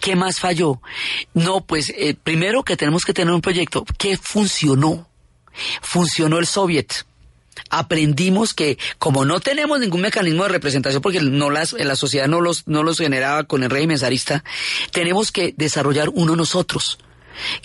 [0.00, 0.80] ¿Qué más falló?
[1.32, 3.84] No, pues eh, primero que tenemos que tener un proyecto.
[3.98, 5.08] ¿Qué funcionó?
[5.80, 7.04] Funcionó el soviet.
[7.70, 12.40] Aprendimos que como no tenemos ningún mecanismo de representación porque no las, la sociedad no
[12.40, 14.44] los, no los generaba con el régimen zarista,
[14.92, 16.98] tenemos que desarrollar uno nosotros,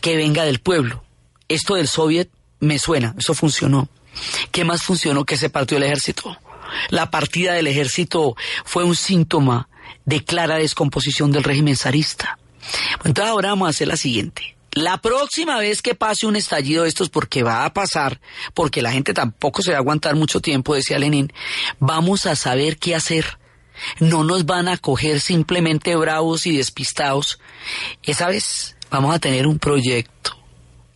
[0.01, 1.03] que venga del pueblo.
[1.47, 3.89] Esto del soviet me suena, eso funcionó.
[4.51, 6.37] ¿Qué más funcionó que se partió el ejército?
[6.89, 9.69] La partida del ejército fue un síntoma
[10.05, 12.37] de clara descomposición del régimen zarista.
[13.03, 14.55] Entonces ahora vamos a hacer la siguiente.
[14.73, 18.21] La próxima vez que pase un estallido de estos, porque va a pasar,
[18.53, 21.33] porque la gente tampoco se va a aguantar mucho tiempo, decía Lenin,
[21.79, 23.39] vamos a saber qué hacer.
[23.99, 27.39] No nos van a coger simplemente bravos y despistados.
[28.03, 30.37] Esa vez vamos a tener un proyecto.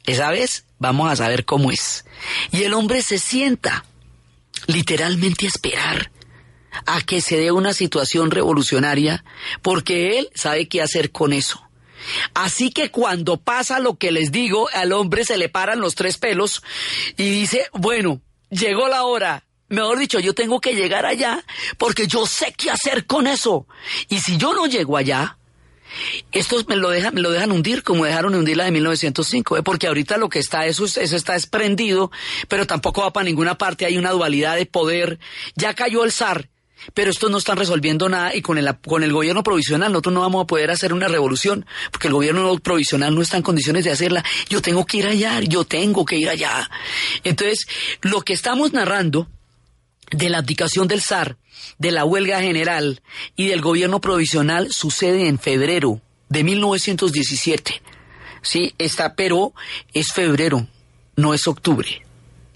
[0.06, 2.06] Esa vez vamos a saber cómo es.
[2.52, 3.86] Y el hombre se sienta
[4.68, 6.12] literalmente a esperar
[6.86, 9.24] a que se dé una situación revolucionaria
[9.62, 11.62] porque él sabe qué hacer con eso.
[12.34, 16.18] Así que cuando pasa lo que les digo, al hombre se le paran los tres
[16.18, 16.62] pelos
[17.18, 19.46] y dice, bueno, llegó la hora.
[19.70, 21.44] Mejor dicho, yo tengo que llegar allá
[21.78, 23.66] porque yo sé qué hacer con eso.
[24.10, 25.38] Y si yo no llego allá,
[26.32, 29.64] estos me lo dejan, me lo dejan hundir como dejaron hundir la de 1905, ¿eh?
[29.64, 32.12] porque ahorita lo que está, eso, es- eso está desprendido,
[32.48, 35.20] pero tampoco va para ninguna parte, hay una dualidad de poder.
[35.56, 36.50] Ya cayó el zar,
[36.94, 40.22] pero estos no están resolviendo nada y con el, con el gobierno provisional nosotros no
[40.22, 43.92] vamos a poder hacer una revolución, porque el gobierno provisional no está en condiciones de
[43.92, 44.24] hacerla.
[44.50, 46.70] Yo tengo que ir allá, yo tengo que ir allá.
[47.24, 47.68] Entonces,
[48.02, 49.28] lo que estamos narrando
[50.12, 51.38] de la abdicación del zar,
[51.78, 53.02] de la huelga general
[53.36, 57.82] y del gobierno provisional sucede en febrero de 1917.
[58.42, 59.54] Sí, está, pero
[59.94, 60.68] es febrero,
[61.16, 62.06] no es octubre.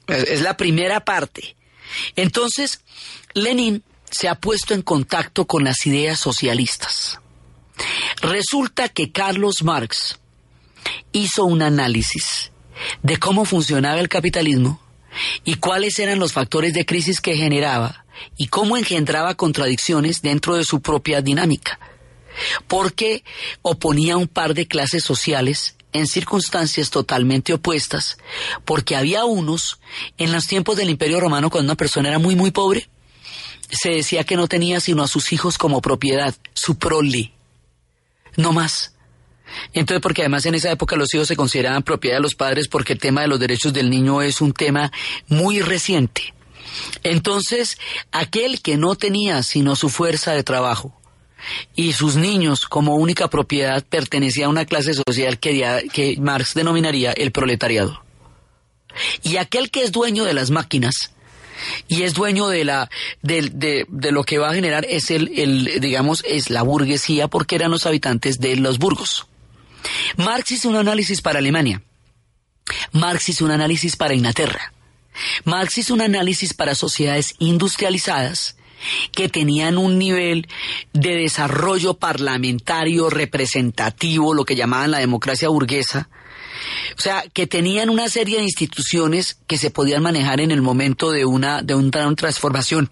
[0.07, 1.55] Es la primera parte.
[2.15, 2.81] Entonces,
[3.33, 7.19] Lenin se ha puesto en contacto con las ideas socialistas.
[8.21, 10.19] Resulta que Carlos Marx
[11.11, 12.51] hizo un análisis
[13.03, 14.81] de cómo funcionaba el capitalismo
[15.43, 20.63] y cuáles eran los factores de crisis que generaba y cómo engendraba contradicciones dentro de
[20.63, 21.79] su propia dinámica.
[22.67, 23.23] Porque
[23.61, 28.17] oponía un par de clases sociales en circunstancias totalmente opuestas,
[28.65, 29.79] porque había unos,
[30.17, 32.89] en los tiempos del Imperio Romano, cuando una persona era muy, muy pobre,
[33.69, 37.33] se decía que no tenía sino a sus hijos como propiedad, su prole,
[38.35, 38.93] no más.
[39.73, 42.93] Entonces, porque además en esa época los hijos se consideraban propiedad de los padres porque
[42.93, 44.91] el tema de los derechos del niño es un tema
[45.27, 46.33] muy reciente.
[47.03, 47.77] Entonces,
[48.11, 50.93] aquel que no tenía sino su fuerza de trabajo
[51.75, 57.13] y sus niños como única propiedad pertenecía a una clase social que, que Marx denominaría
[57.13, 58.03] el proletariado.
[59.23, 61.11] Y aquel que es dueño de las máquinas
[61.87, 62.89] y es dueño de la
[63.21, 67.55] de, de lo que va a generar es el, el digamos es la burguesía porque
[67.55, 69.27] eran los habitantes de los burgos.
[70.17, 71.81] Marx hizo un análisis para Alemania.
[72.91, 74.73] Marx hizo un análisis para Inglaterra.
[75.45, 78.57] Marx hizo un análisis para sociedades industrializadas
[79.11, 80.47] que tenían un nivel
[80.93, 86.09] de desarrollo parlamentario representativo, lo que llamaban la democracia burguesa,
[86.97, 91.11] o sea, que tenían una serie de instituciones que se podían manejar en el momento
[91.11, 92.89] de una, de una transformación.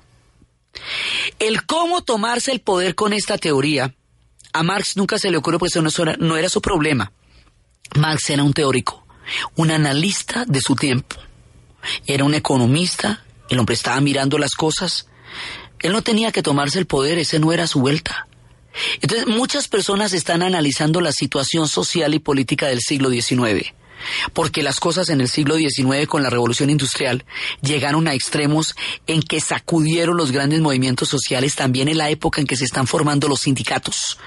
[1.40, 3.94] El cómo tomarse el poder con esta teoría,
[4.54, 7.12] a Marx nunca se le ocurrió porque eso no no era su problema.
[7.96, 9.06] Marx era un teórico,
[9.56, 11.16] un analista de su tiempo.
[12.08, 15.08] Era un economista, el hombre estaba mirando las cosas.
[15.80, 18.28] Él no tenía que tomarse el poder, ese no era su vuelta.
[19.02, 23.74] Entonces, muchas personas están analizando la situación social y política del siglo XIX,
[24.34, 27.26] porque las cosas en el siglo XIX con la revolución industrial
[27.62, 28.76] llegaron a extremos
[29.08, 32.88] en que sacudieron los grandes movimientos sociales también en la época en que se están
[32.88, 34.18] formando los sindicatos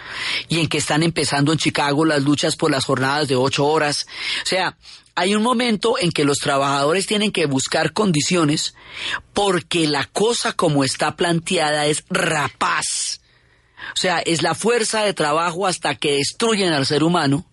[0.48, 4.06] y en que están empezando en Chicago las luchas por las jornadas de ocho horas.
[4.42, 4.76] O sea,
[5.14, 8.74] hay un momento en que los trabajadores tienen que buscar condiciones
[9.34, 13.07] porque la cosa como está planteada es rapaz.
[13.94, 17.46] O sea, es la fuerza de trabajo hasta que destruyen al ser humano.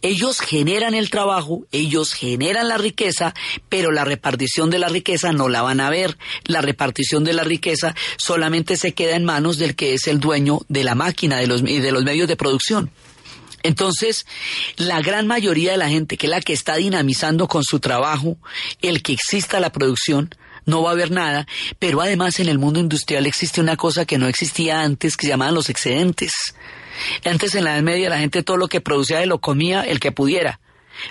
[0.00, 3.34] Ellos generan el trabajo, ellos generan la riqueza,
[3.68, 6.16] pero la repartición de la riqueza no la van a ver.
[6.44, 10.60] La repartición de la riqueza solamente se queda en manos del que es el dueño
[10.68, 12.90] de la máquina de los, y de los medios de producción.
[13.62, 14.24] Entonces,
[14.76, 18.38] la gran mayoría de la gente, que es la que está dinamizando con su trabajo
[18.82, 20.34] el que exista la producción,
[20.68, 21.46] no va a haber nada,
[21.78, 25.30] pero además en el mundo industrial existe una cosa que no existía antes, que se
[25.30, 26.32] llamaban los excedentes.
[27.24, 30.12] Antes en la Edad Media la gente todo lo que producía lo comía el que
[30.12, 30.60] pudiera,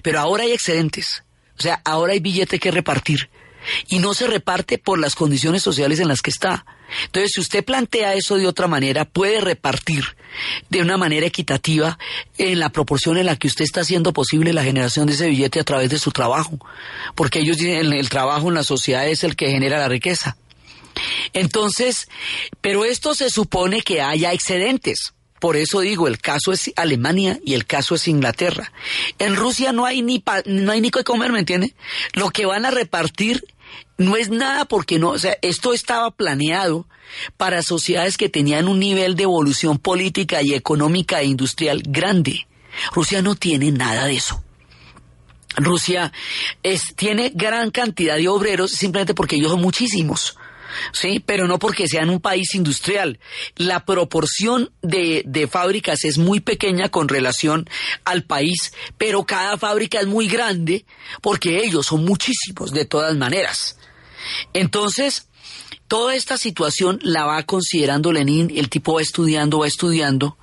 [0.03, 1.23] pero ahora hay excedentes,
[1.57, 3.29] o sea, ahora hay billete que repartir.
[3.89, 6.65] Y no se reparte por las condiciones sociales en las que está,
[7.05, 10.03] Entonces, si usted plantea eso de otra manera, puede repartir
[10.69, 11.97] de una manera equitativa
[12.37, 15.59] en la proporción en la que usted está haciendo posible la generación de ese billete
[15.59, 16.59] a través de su trabajo.
[17.15, 20.37] Porque ellos dicen el trabajo en la sociedad es el que genera la riqueza.
[21.33, 22.07] Entonces,
[22.61, 25.13] pero esto se supone que haya excedentes.
[25.39, 28.71] Por eso digo, el caso es Alemania y el caso es Inglaterra.
[29.19, 31.75] En Rusia no hay ni no hay ni que comer, ¿me entiende?
[32.13, 33.45] Lo que van a repartir
[33.97, 36.87] no es nada porque no, o sea, esto estaba planeado
[37.37, 42.47] para sociedades que tenían un nivel de evolución política y económica e industrial grande.
[42.93, 44.43] Rusia no tiene nada de eso.
[45.55, 46.11] Rusia
[46.61, 50.37] es, tiene gran cantidad de obreros simplemente porque ellos son muchísimos.
[50.91, 53.19] Sí, pero no porque sean un país industrial.
[53.55, 57.67] La proporción de, de, fábricas es muy pequeña con relación
[58.03, 60.85] al país, pero cada fábrica es muy grande
[61.21, 63.76] porque ellos son muchísimos de todas maneras.
[64.53, 65.27] Entonces,
[65.87, 70.37] toda esta situación la va considerando Lenin, el tipo va estudiando, va estudiando,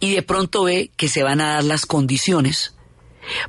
[0.00, 2.74] y de pronto ve que se van a dar las condiciones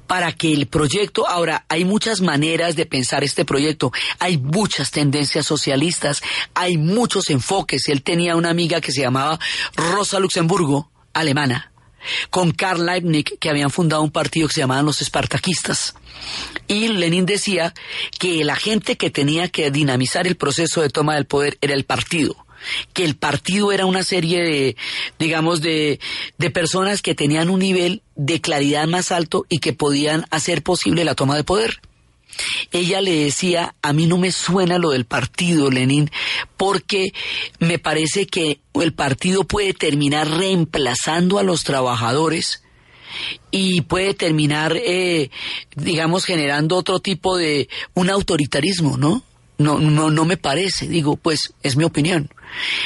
[0.07, 5.45] para que el proyecto, ahora hay muchas maneras de pensar este proyecto, hay muchas tendencias
[5.45, 6.21] socialistas,
[6.53, 7.87] hay muchos enfoques.
[7.89, 9.39] Él tenía una amiga que se llamaba
[9.75, 11.71] Rosa Luxemburgo, alemana,
[12.29, 15.95] con Karl Leibniz, que habían fundado un partido que se llamaban los espartaquistas.
[16.67, 17.73] Y Lenin decía
[18.19, 21.85] que la gente que tenía que dinamizar el proceso de toma del poder era el
[21.85, 22.35] partido
[22.93, 24.75] que el partido era una serie de,
[25.19, 25.99] digamos, de,
[26.37, 31.05] de personas que tenían un nivel de claridad más alto y que podían hacer posible
[31.05, 31.79] la toma de poder.
[32.71, 36.09] Ella le decía, a mí no me suena lo del partido, Lenin,
[36.55, 37.13] porque
[37.59, 42.63] me parece que el partido puede terminar reemplazando a los trabajadores
[43.51, 45.29] y puede terminar, eh,
[45.75, 49.23] digamos, generando otro tipo de un autoritarismo, ¿no?
[49.57, 52.29] No, no, no me parece, digo, pues es mi opinión.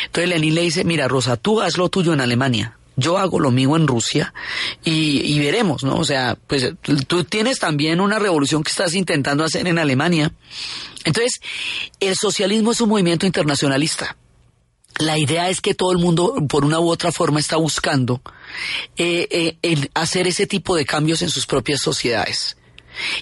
[0.06, 3.52] Entonces Lenin le dice, mira Rosa, tú haz lo tuyo en Alemania, yo hago lo
[3.52, 4.34] mío en Rusia
[4.84, 5.98] y, veremos, ¿no?
[5.98, 6.74] O sea, pues
[7.08, 10.34] tú tienes también una revolución que estás intentando hacer en Alemania.
[11.04, 11.39] Entonces,
[12.00, 14.18] el socialismo es un movimiento internacionalista.
[15.00, 18.22] La idea es que todo el mundo, por una u otra forma, está buscando
[18.98, 22.58] eh, eh, hacer ese tipo de cambios en sus propias sociedades.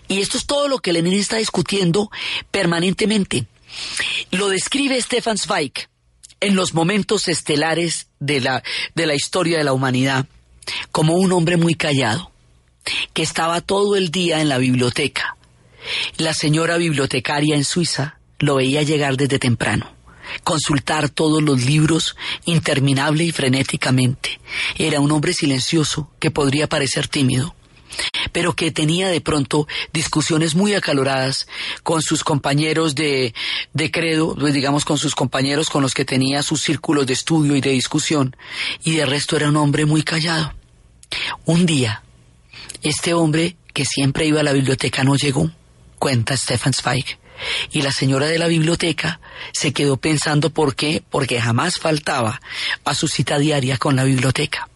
[0.08, 2.10] Y esto es todo lo que Lenin está discutiendo
[2.52, 3.48] permanentemente.
[4.32, 5.74] Lo describe Stefan Zweig
[6.40, 8.64] en los momentos estelares de la,
[8.96, 10.26] de la historia de la humanidad
[10.92, 12.32] como un hombre muy callado,
[13.14, 15.36] que estaba todo el día en la biblioteca.
[16.18, 19.92] La señora bibliotecaria en Suiza lo veía llegar desde temprano,
[20.44, 22.16] consultar todos los libros
[22.46, 24.40] interminable y frenéticamente.
[24.78, 27.56] Era un hombre silencioso que podría parecer tímido,
[28.32, 31.48] pero que tenía de pronto discusiones muy acaloradas
[31.84, 33.34] con sus compañeros de,
[33.74, 37.56] de credo, pues, digamos con sus compañeros con los que tenía sus círculos de estudio
[37.56, 38.36] y de discusión,
[38.84, 40.54] y de resto era un hombre muy callado.
[41.46, 42.04] Un día,
[42.82, 45.52] este hombre que siempre iba a la biblioteca no llegó,
[45.98, 47.18] cuenta Stefan Zweig.
[47.72, 49.22] Y la señora de la biblioteca
[49.54, 52.42] se quedó pensando por qué, porque jamás faltaba
[52.84, 54.68] a su cita diaria con la biblioteca.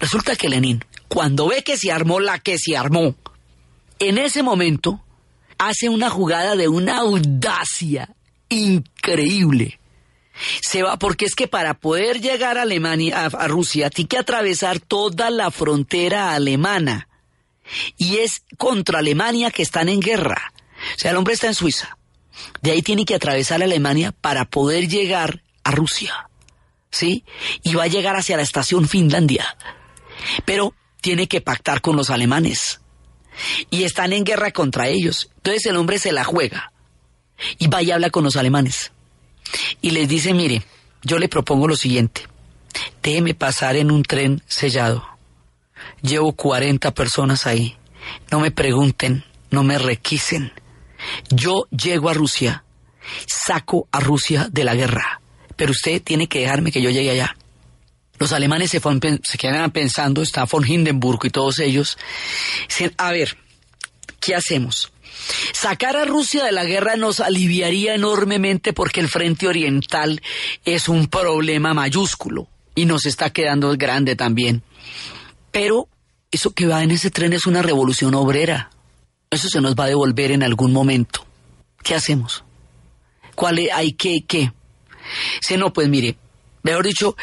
[0.00, 3.14] Resulta que Lenin, cuando ve que se armó la que se armó,
[3.98, 5.04] en ese momento
[5.58, 8.14] hace una jugada de una audacia
[8.48, 9.78] increíble.
[10.62, 14.80] Se va porque es que para poder llegar a Alemania, a, Rusia, tiene que atravesar
[14.80, 17.08] toda la frontera alemana.
[17.98, 20.54] Y es contra Alemania que están en guerra.
[20.96, 21.98] O sea, el hombre está en Suiza.
[22.62, 26.30] De ahí tiene que atravesar Alemania para poder llegar a Rusia.
[26.90, 27.24] ¿Sí?
[27.62, 29.58] Y va a llegar hacia la estación Finlandia.
[30.46, 32.80] Pero tiene que pactar con los alemanes.
[33.70, 35.28] Y están en guerra contra ellos.
[35.36, 36.72] Entonces el hombre se la juega.
[37.58, 38.92] Y va y habla con los alemanes.
[39.82, 40.62] Y les dice, mire,
[41.02, 42.22] yo le propongo lo siguiente.
[43.02, 45.06] Déjeme pasar en un tren sellado.
[46.00, 47.76] Llevo 40 personas ahí.
[48.30, 50.52] No me pregunten, no me requisen.
[51.30, 52.64] Yo llego a Rusia,
[53.26, 55.20] saco a Rusia de la guerra.
[55.56, 57.36] Pero usted tiene que dejarme que yo llegue allá.
[58.22, 58.80] Los alemanes se,
[59.24, 61.98] se quedan pensando, está von Hindenburg y todos ellos,
[62.68, 63.36] dicen, a ver,
[64.20, 64.92] ¿qué hacemos?
[65.52, 70.22] Sacar a Rusia de la guerra nos aliviaría enormemente porque el frente oriental
[70.64, 72.46] es un problema mayúsculo
[72.76, 74.62] y nos está quedando grande también.
[75.50, 75.88] Pero
[76.30, 78.70] eso que va en ese tren es una revolución obrera.
[79.32, 81.26] Eso se nos va a devolver en algún momento.
[81.82, 82.44] ¿Qué hacemos?
[83.34, 84.52] ¿Cuál hay que qué?
[85.40, 86.16] Si no, pues mire,
[86.62, 87.16] mejor dicho,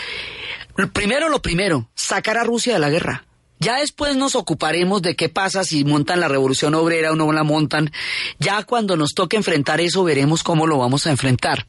[0.87, 3.25] Primero lo primero, sacar a Rusia de la guerra.
[3.59, 7.43] Ya después nos ocuparemos de qué pasa si montan la revolución obrera o no la
[7.43, 7.91] montan.
[8.39, 11.67] Ya cuando nos toque enfrentar eso veremos cómo lo vamos a enfrentar.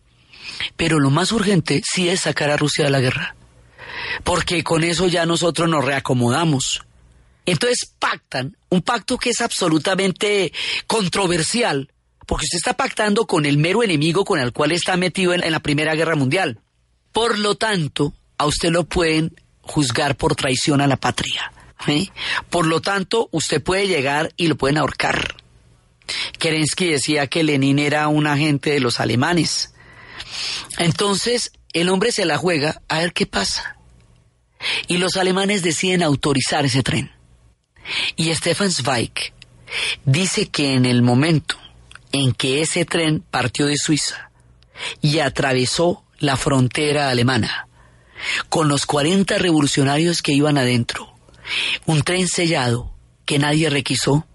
[0.76, 3.34] Pero lo más urgente sí es sacar a Rusia de la guerra.
[4.22, 6.82] Porque con eso ya nosotros nos reacomodamos.
[7.44, 10.52] Entonces pactan, un pacto que es absolutamente
[10.86, 11.90] controversial,
[12.26, 15.50] porque usted está pactando con el mero enemigo con el cual está metido en, en
[15.50, 16.60] la Primera Guerra Mundial.
[17.10, 21.52] Por lo tanto, a usted lo pueden juzgar por traición a la patria.
[22.48, 25.36] Por lo tanto, usted puede llegar y lo pueden ahorcar.
[26.38, 29.74] Kerensky decía que Lenin era un agente de los alemanes.
[30.78, 33.76] Entonces, el hombre se la juega a ver qué pasa.
[34.88, 37.12] Y los alemanes deciden autorizar ese tren.
[38.16, 39.34] Y Stefan Zweig
[40.06, 41.56] dice que en el momento
[42.10, 44.30] en que ese tren partió de Suiza
[45.02, 47.66] y atravesó la frontera alemana,
[48.48, 51.12] con los 40 revolucionarios que iban adentro,
[51.86, 52.94] un tren sellado
[53.24, 54.26] que nadie requisó,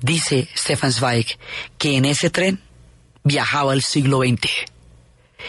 [0.00, 1.38] dice Stefan Zweig
[1.78, 2.60] que en ese tren
[3.24, 4.50] viajaba el siglo XX.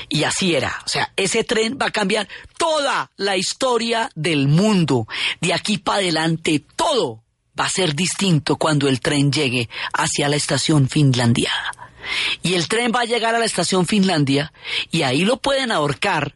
[0.07, 0.81] Y así era.
[0.85, 5.07] O sea, ese tren va a cambiar toda la historia del mundo.
[5.41, 7.23] De aquí para adelante, todo
[7.59, 11.51] va a ser distinto cuando el tren llegue hacia la estación Finlandia.
[12.41, 14.53] Y el tren va a llegar a la estación Finlandia
[14.89, 16.35] y ahí lo pueden ahorcar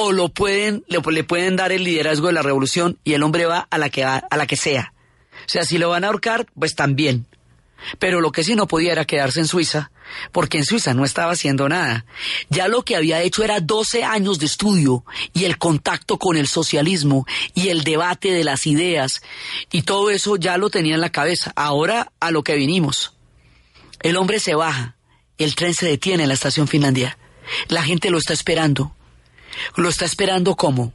[0.00, 3.46] o lo pueden, le, le pueden dar el liderazgo de la revolución y el hombre
[3.46, 4.92] va a la que va, a la que sea.
[5.32, 7.26] O sea, si lo van a ahorcar, pues también.
[7.98, 9.90] Pero lo que sí no podía era quedarse en Suiza,
[10.30, 12.06] porque en Suiza no estaba haciendo nada.
[12.48, 16.46] Ya lo que había hecho era 12 años de estudio y el contacto con el
[16.46, 19.20] socialismo y el debate de las ideas
[19.72, 21.52] y todo eso ya lo tenía en la cabeza.
[21.56, 23.16] Ahora a lo que vinimos.
[24.00, 24.94] El hombre se baja,
[25.38, 27.18] el tren se detiene en la estación Finlandia.
[27.66, 28.94] La gente lo está esperando.
[29.76, 30.92] Lo está esperando como?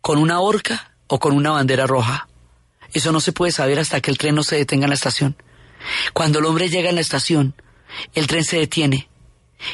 [0.00, 2.28] ¿Con una horca o con una bandera roja?
[2.92, 5.36] Eso no se puede saber hasta que el tren no se detenga en la estación.
[6.12, 7.54] Cuando el hombre llega en la estación,
[8.14, 9.08] el tren se detiene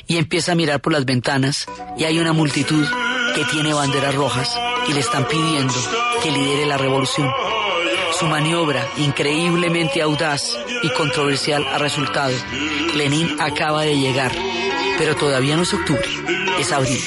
[0.07, 1.66] y empieza a mirar por las ventanas
[1.97, 2.87] y hay una multitud
[3.35, 4.59] que tiene banderas rojas
[4.89, 5.75] y le están pidiendo
[6.22, 7.31] que lidere la revolución.
[8.18, 12.35] Su maniobra, increíblemente audaz y controversial, ha resultado.
[12.95, 14.33] Lenin acaba de llegar,
[14.99, 16.09] pero todavía no es octubre,
[16.61, 17.01] es abril.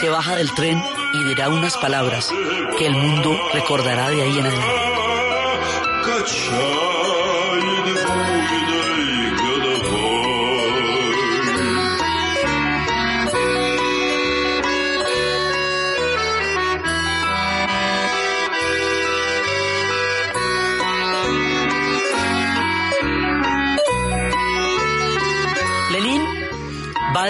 [0.00, 0.82] Se baja del tren
[1.14, 2.30] y dirá unas palabras
[2.78, 4.86] que el mundo recordará de ahí en adelante.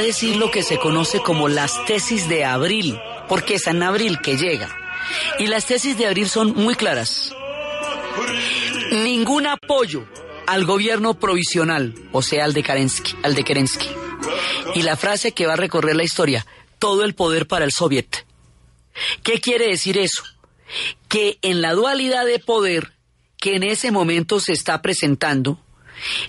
[0.00, 4.36] Decir lo que se conoce como las tesis de abril, porque es en abril que
[4.36, 4.74] llega.
[5.38, 7.34] Y las tesis de abril son muy claras.
[8.90, 10.06] Ningún apoyo
[10.46, 13.88] al gobierno provisional, o sea, al de Kerensky, al de Kerensky.
[14.74, 16.46] Y la frase que va a recorrer la historia,
[16.78, 18.24] todo el poder para el soviet.
[19.22, 20.22] ¿Qué quiere decir eso?
[21.08, 22.92] Que en la dualidad de poder
[23.38, 25.60] que en ese momento se está presentando,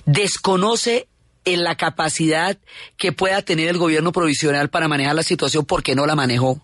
[0.06, 1.08] desconoce
[1.48, 2.58] en la capacidad
[2.98, 6.62] que pueda tener el gobierno provisional para manejar la situación porque no la manejó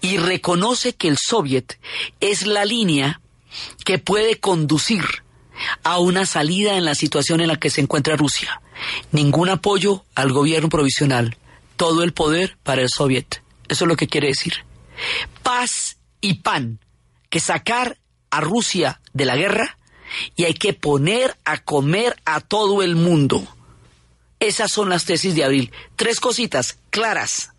[0.00, 1.78] y reconoce que el soviet
[2.20, 3.20] es la línea
[3.84, 5.04] que puede conducir
[5.84, 8.62] a una salida en la situación en la que se encuentra Rusia.
[9.12, 11.36] Ningún apoyo al gobierno provisional,
[11.76, 13.42] todo el poder para el soviet.
[13.68, 14.64] Eso es lo que quiere decir.
[15.42, 16.80] Paz y pan,
[17.28, 17.98] que sacar
[18.30, 19.76] a Rusia de la guerra
[20.36, 23.46] y hay que poner a comer a todo el mundo.
[24.42, 25.70] Esas son las tesis de abril.
[25.94, 27.52] Tres cositas claras.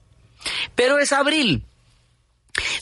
[0.76, 1.64] Pero es abril.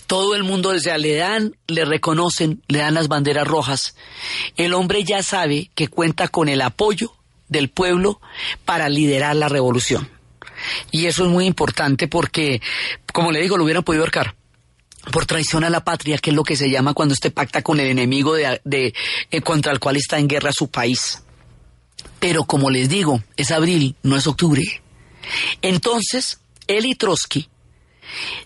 [0.08, 3.96] Todo el mundo, sea, le dan, le reconocen, le dan las banderas rojas.
[4.58, 7.14] El hombre ya sabe que cuenta con el apoyo
[7.48, 8.20] del pueblo
[8.66, 10.10] para liderar la revolución.
[10.90, 12.60] Y eso es muy importante porque,
[13.14, 14.36] como le digo, lo hubieran podido ahorcar
[15.12, 17.80] por traición a la patria, que es lo que se llama cuando usted pacta con
[17.80, 18.96] el enemigo de, de,
[19.30, 21.22] eh, contra el cual está en guerra su país.
[22.22, 24.64] Pero como les digo, es abril, no es octubre.
[25.64, 27.50] Entonces, él y Trotsky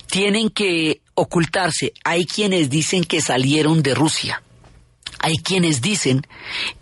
[0.09, 1.91] tienen que ocultarse.
[2.05, 4.41] Hay quienes dicen que salieron de Rusia.
[5.19, 6.25] Hay quienes dicen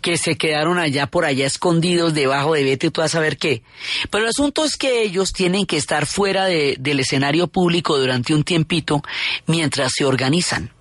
[0.02, 3.64] que se quedaron allá por allá escondidos debajo de vete tú a saber qué.
[4.08, 8.34] Pero el asunto es que ellos tienen que estar fuera de, del escenario público durante
[8.34, 9.02] un tiempito
[9.46, 10.72] mientras se organizan,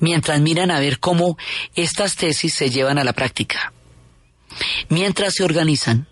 [0.00, 1.36] mientras miran a ver cómo
[1.74, 3.73] estas tesis se llevan a la práctica.
[4.88, 6.06] Mientras se organizan,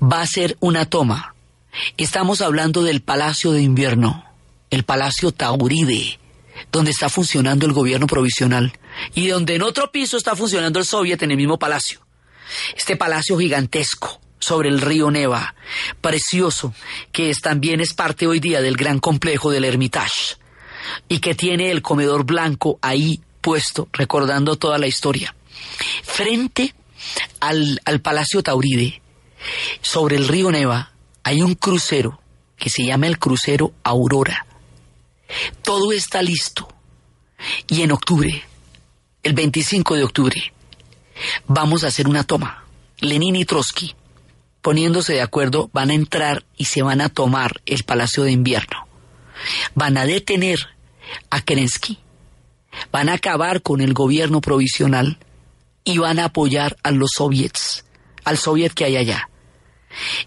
[0.00, 1.34] va a ser una toma.
[1.96, 4.24] Estamos hablando del Palacio de Invierno,
[4.70, 6.18] el Palacio Tauride,
[6.72, 8.72] donde está funcionando el gobierno provisional
[9.14, 12.00] y donde en otro piso está funcionando el soviet en el mismo palacio.
[12.76, 15.54] Este palacio gigantesco, sobre el río Neva,
[16.00, 16.74] precioso,
[17.12, 20.36] que es, también es parte hoy día del gran complejo del Hermitage
[21.08, 25.34] y que tiene el comedor blanco ahí puesto, recordando toda la historia.
[26.02, 26.74] Frente
[27.40, 29.00] al, al Palacio Tauride,
[29.80, 30.92] sobre el río Neva,
[31.22, 32.20] hay un crucero
[32.56, 34.46] que se llama el crucero Aurora.
[35.62, 36.68] Todo está listo.
[37.68, 38.42] Y en octubre,
[39.22, 40.52] el 25 de octubre,
[41.46, 42.64] vamos a hacer una toma.
[43.00, 43.94] Lenin y Trotsky,
[44.60, 48.88] poniéndose de acuerdo, van a entrar y se van a tomar el Palacio de Invierno.
[49.74, 50.58] Van a detener
[51.30, 51.98] a Kerensky,
[52.90, 55.18] van a acabar con el gobierno provisional
[55.88, 57.82] y van a apoyar a los soviets,
[58.24, 59.30] al soviet que hay allá.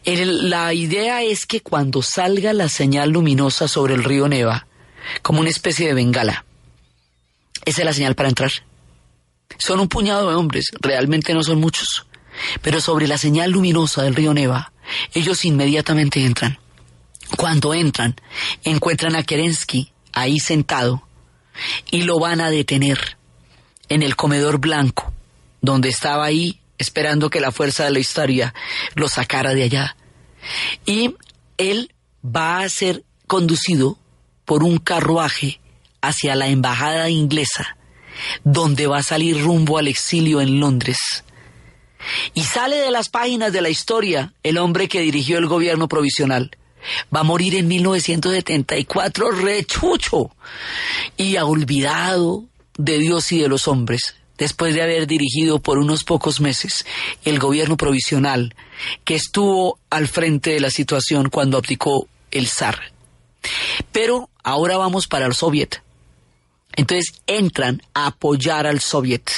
[0.03, 4.66] la idea es que cuando salga la señal luminosa sobre el río Neva,
[5.22, 6.45] como una especie de bengala,
[7.64, 8.51] esa es la señal para entrar.
[9.59, 12.07] Son un puñado de hombres, realmente no son muchos,
[12.64, 14.74] pero sobre la señal luminosa del río Neva,
[15.14, 16.57] ellos inmediatamente entran.
[17.38, 18.16] Cuando entran,
[18.64, 21.07] encuentran a Kerensky ahí sentado
[21.91, 23.18] y lo van a detener
[23.89, 25.14] en el comedor blanco,
[25.62, 28.53] donde estaba ahí esperando que la fuerza de la historia
[28.95, 29.95] lo sacara de allá.
[30.86, 31.16] Y
[31.57, 31.93] él
[32.26, 33.97] va a ser conducido
[34.45, 35.62] por un carruaje
[36.01, 37.78] hacia la embajada inglesa,
[38.43, 41.24] donde va a salir rumbo al exilio en Londres.
[42.34, 46.51] Y sale de las páginas de la historia el hombre que dirigió el gobierno provisional.
[47.16, 50.36] Va a morir en 1974 rechucho
[51.16, 52.45] y olvidado
[52.78, 56.84] de Dios y de los hombres, después de haber dirigido por unos pocos meses
[57.24, 58.56] el gobierno provisional
[59.04, 62.92] que estuvo al frente de la situación cuando abdicó el zar.
[63.92, 65.84] Pero ahora vamos para el soviet.
[66.76, 69.30] Entonces entran a apoyar al soviet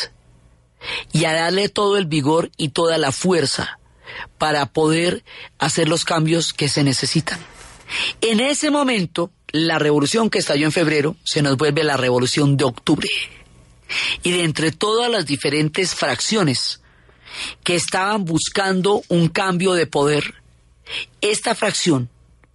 [1.12, 3.80] y a darle todo el vigor y toda la fuerza
[4.38, 5.26] para poder
[5.60, 7.42] hacer los cambios que se necesitan.
[8.22, 12.64] En ese momento, la revolución que estalló en febrero se nos vuelve la revolución de
[12.64, 13.10] octubre.
[14.24, 16.82] Y de entre todas las diferentes fracciones
[17.64, 20.36] que estaban buscando un cambio de poder,
[21.22, 22.10] esta fracción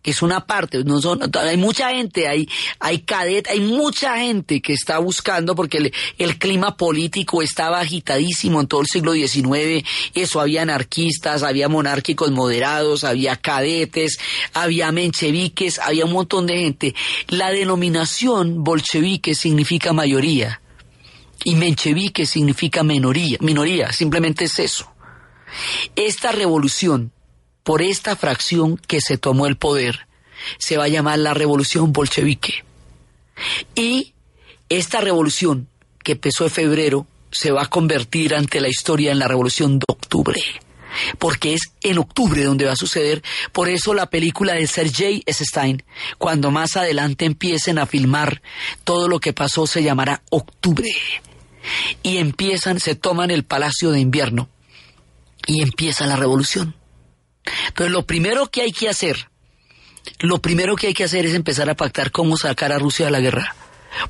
[0.05, 4.73] es una parte, no son, hay mucha gente, hay, hay cadet, hay mucha gente que
[4.73, 9.85] está buscando porque el, el, clima político estaba agitadísimo en todo el siglo XIX,
[10.15, 14.19] eso había anarquistas, había monárquicos moderados, había cadetes,
[14.55, 16.95] había mencheviques, había un montón de gente.
[17.29, 20.61] La denominación bolchevique significa mayoría
[21.45, 24.91] y menchevique significa minoría, minoría, simplemente es eso.
[25.97, 27.13] Esta revolución
[27.69, 30.07] por esta fracción que se tomó el poder,
[30.57, 32.65] se va a llamar la revolución bolchevique.
[33.75, 34.15] Y
[34.71, 35.69] esta revolución,
[36.03, 39.85] que empezó en febrero, se va a convertir ante la historia en la revolución de
[39.87, 40.41] octubre.
[41.19, 43.23] Porque es en octubre donde va a suceder.
[43.53, 45.83] Por eso la película de Sergei Stein,
[46.17, 48.41] cuando más adelante empiecen a filmar
[48.85, 50.91] todo lo que pasó, se llamará Octubre.
[52.03, 54.49] Y empiezan, se toman el Palacio de Invierno.
[55.47, 56.75] Y empieza la revolución.
[57.69, 59.31] Entonces, lo primero que hay que hacer,
[60.21, 63.13] lo primero que hay que hacer es empezar a pactar cómo sacar a Rusia de
[63.13, 63.55] la guerra,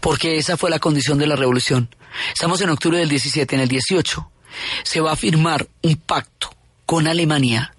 [0.00, 1.94] porque esa fue la condición de la revolución.
[2.32, 4.30] Estamos en octubre del 17, en el 18
[4.82, 6.50] se va a firmar un pacto
[6.86, 7.74] con Alemania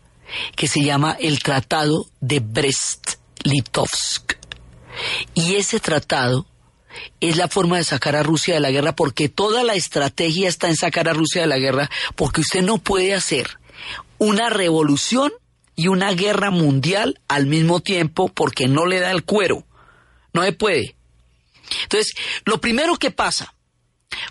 [0.55, 4.37] que se llama el Tratado de Brest-Litovsk.
[5.33, 6.45] Y ese tratado
[7.19, 10.67] es la forma de sacar a Rusia de la guerra porque toda la estrategia está
[10.67, 13.59] en sacar a Rusia de la guerra porque usted no puede hacer
[14.17, 15.31] una revolución
[15.75, 19.65] y una guerra mundial al mismo tiempo porque no le da el cuero.
[20.33, 20.95] No se puede.
[21.83, 22.13] Entonces,
[22.45, 23.55] lo primero que pasa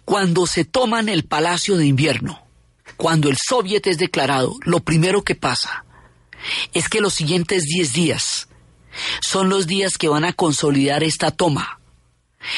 [0.04, 2.46] cuando se toman el Palacio de Invierno,
[2.96, 5.84] cuando el Soviet es declarado, lo primero que pasa
[6.72, 8.48] es que los siguientes 10 días
[9.20, 11.77] son los días que van a consolidar esta toma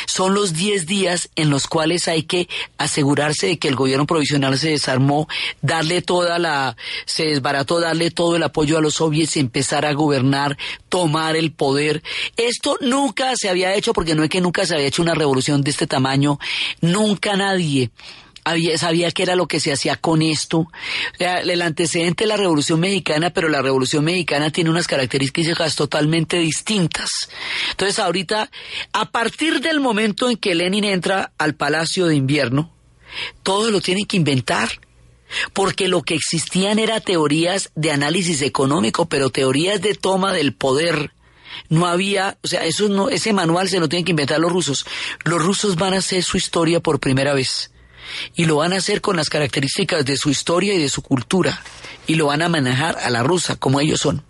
[0.06, 4.58] son los 10 días en los cuales hay que asegurarse de que el gobierno provisional
[4.58, 5.28] se desarmó,
[5.62, 6.76] darle toda la,
[7.06, 10.56] se desbarató, darle todo el apoyo a los soviets, empezar a gobernar,
[10.88, 12.02] tomar el poder.
[12.36, 15.62] Esto nunca se había hecho porque no es que nunca se había hecho una revolución
[15.62, 16.38] de este tamaño,
[16.80, 17.90] nunca nadie
[18.76, 20.68] sabía que era lo que se hacía con esto.
[21.18, 27.10] El antecedente de la Revolución Mexicana, pero la Revolución Mexicana tiene unas características totalmente distintas.
[27.70, 28.50] Entonces ahorita,
[28.92, 32.72] a partir del momento en que Lenin entra al Palacio de Invierno,
[33.42, 34.68] todo lo tienen que inventar.
[35.52, 41.12] Porque lo que existían eran teorías de análisis económico, pero teorías de toma del poder.
[41.68, 44.86] No había, o sea, eso no, ese manual se lo tienen que inventar los rusos.
[45.24, 47.70] Los rusos van a hacer su historia por primera vez
[48.34, 51.62] y lo van a hacer con las características de su historia y de su cultura
[52.06, 54.24] y lo van a manejar a la rusa como ellos son.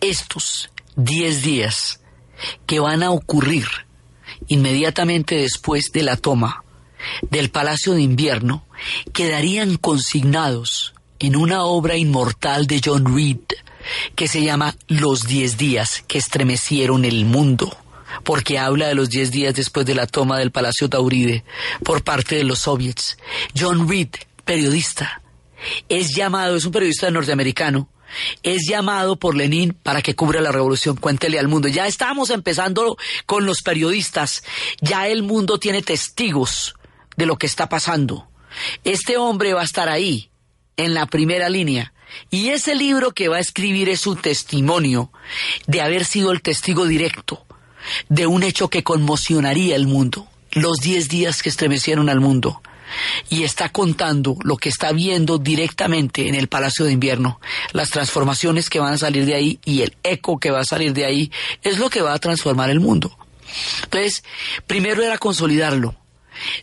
[0.00, 2.00] Estos 10 días
[2.66, 3.66] que van a ocurrir
[4.48, 6.64] inmediatamente después de la toma
[7.30, 8.66] del Palacio de Invierno
[9.12, 13.38] quedarían consignados en una obra inmortal de John Reed
[14.14, 17.76] que se llama Los Diez Días que estremecieron el mundo,
[18.24, 21.44] porque habla de los diez días después de la toma del Palacio Tauride
[21.84, 23.16] por parte de los soviets.
[23.58, 24.08] John Reed,
[24.44, 25.22] periodista,
[25.88, 27.88] es llamado, es un periodista norteamericano,
[28.42, 30.96] es llamado por Lenin para que cubra la revolución.
[30.96, 31.68] Cuéntele al mundo.
[31.68, 32.96] Ya estamos empezando
[33.26, 34.42] con los periodistas.
[34.80, 36.74] Ya el mundo tiene testigos
[37.16, 38.28] de lo que está pasando.
[38.84, 40.30] Este hombre va a estar ahí,
[40.76, 41.92] en la primera línea.
[42.30, 45.10] Y ese libro que va a escribir es su testimonio
[45.66, 47.46] de haber sido el testigo directo
[48.08, 52.62] de un hecho que conmocionaría el mundo, los diez días que estremecieron al mundo.
[53.30, 57.40] Y está contando lo que está viendo directamente en el Palacio de Invierno,
[57.72, 60.92] las transformaciones que van a salir de ahí y el eco que va a salir
[60.92, 63.16] de ahí, es lo que va a transformar el mundo.
[63.84, 64.24] Entonces,
[64.66, 65.94] primero era consolidarlo,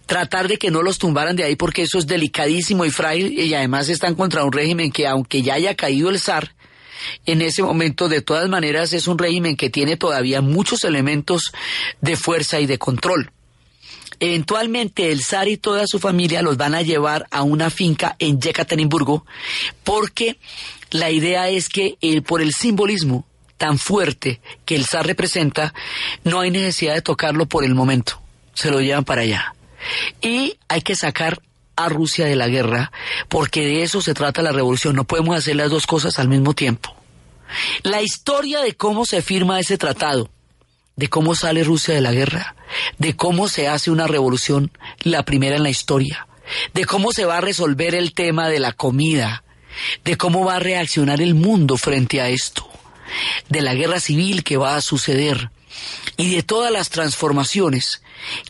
[0.05, 3.53] tratar de que no los tumbaran de ahí porque eso es delicadísimo y frágil y
[3.53, 6.53] además están contra un régimen que aunque ya haya caído el zar,
[7.26, 11.52] en ese momento de todas maneras es un régimen que tiene todavía muchos elementos
[12.02, 13.32] de fuerza y de control.
[14.20, 18.41] Eventualmente el zar y toda su familia los van a llevar a una finca en
[18.41, 19.26] Yekaterinburgo
[19.84, 20.38] porque
[20.91, 23.26] la idea es que por el simbolismo
[23.60, 25.74] tan fuerte que el zar representa,
[26.24, 28.20] no hay necesidad de tocarlo por el momento.
[28.54, 29.54] Se lo llevan para allá.
[30.22, 31.41] Y hay que sacar
[31.86, 32.92] a Rusia de la guerra,
[33.28, 34.96] porque de eso se trata la revolución.
[34.96, 36.96] No podemos hacer las dos cosas al mismo tiempo.
[37.84, 40.30] La historia de cómo se firma ese tratado,
[40.96, 42.56] de cómo sale Rusia de la guerra,
[42.98, 44.72] de cómo se hace una revolución,
[45.02, 46.28] la primera en la historia,
[46.74, 49.44] de cómo se va a resolver el tema de la comida,
[50.04, 52.68] de cómo va a reaccionar el mundo frente a esto,
[53.48, 55.50] de la guerra civil que va a suceder
[56.18, 58.02] y de todas las transformaciones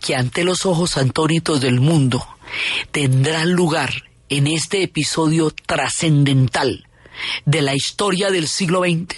[0.01, 2.27] que ante los ojos antónitos del mundo
[2.91, 6.87] tendrán lugar en este episodio trascendental
[7.45, 9.15] de la historia del siglo XX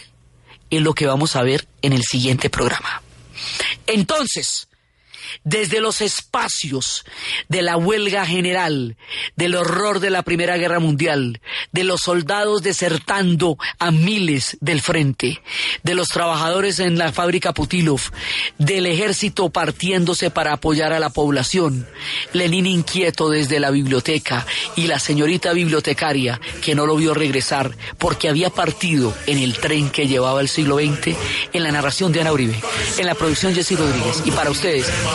[0.70, 3.02] es lo que vamos a ver en el siguiente programa.
[3.88, 4.68] Entonces,
[5.44, 7.04] desde los espacios
[7.50, 8.98] de la huelga general,
[9.36, 15.42] del horror de la Primera Guerra Mundial, de los soldados desertando a miles del frente,
[15.84, 18.02] de los trabajadores en la fábrica Putilov,
[18.58, 21.88] del ejército partiéndose para apoyar a la población,
[22.34, 28.30] Lenin inquieto desde la biblioteca y la señorita bibliotecaria que no lo vio regresar porque
[28.30, 31.16] había partido en el tren que llevaba el siglo XX,
[31.54, 32.60] en la narración de Ana Uribe,
[32.98, 34.24] en la producción Jessy Rodríguez.
[34.26, 34.88] Y para ustedes,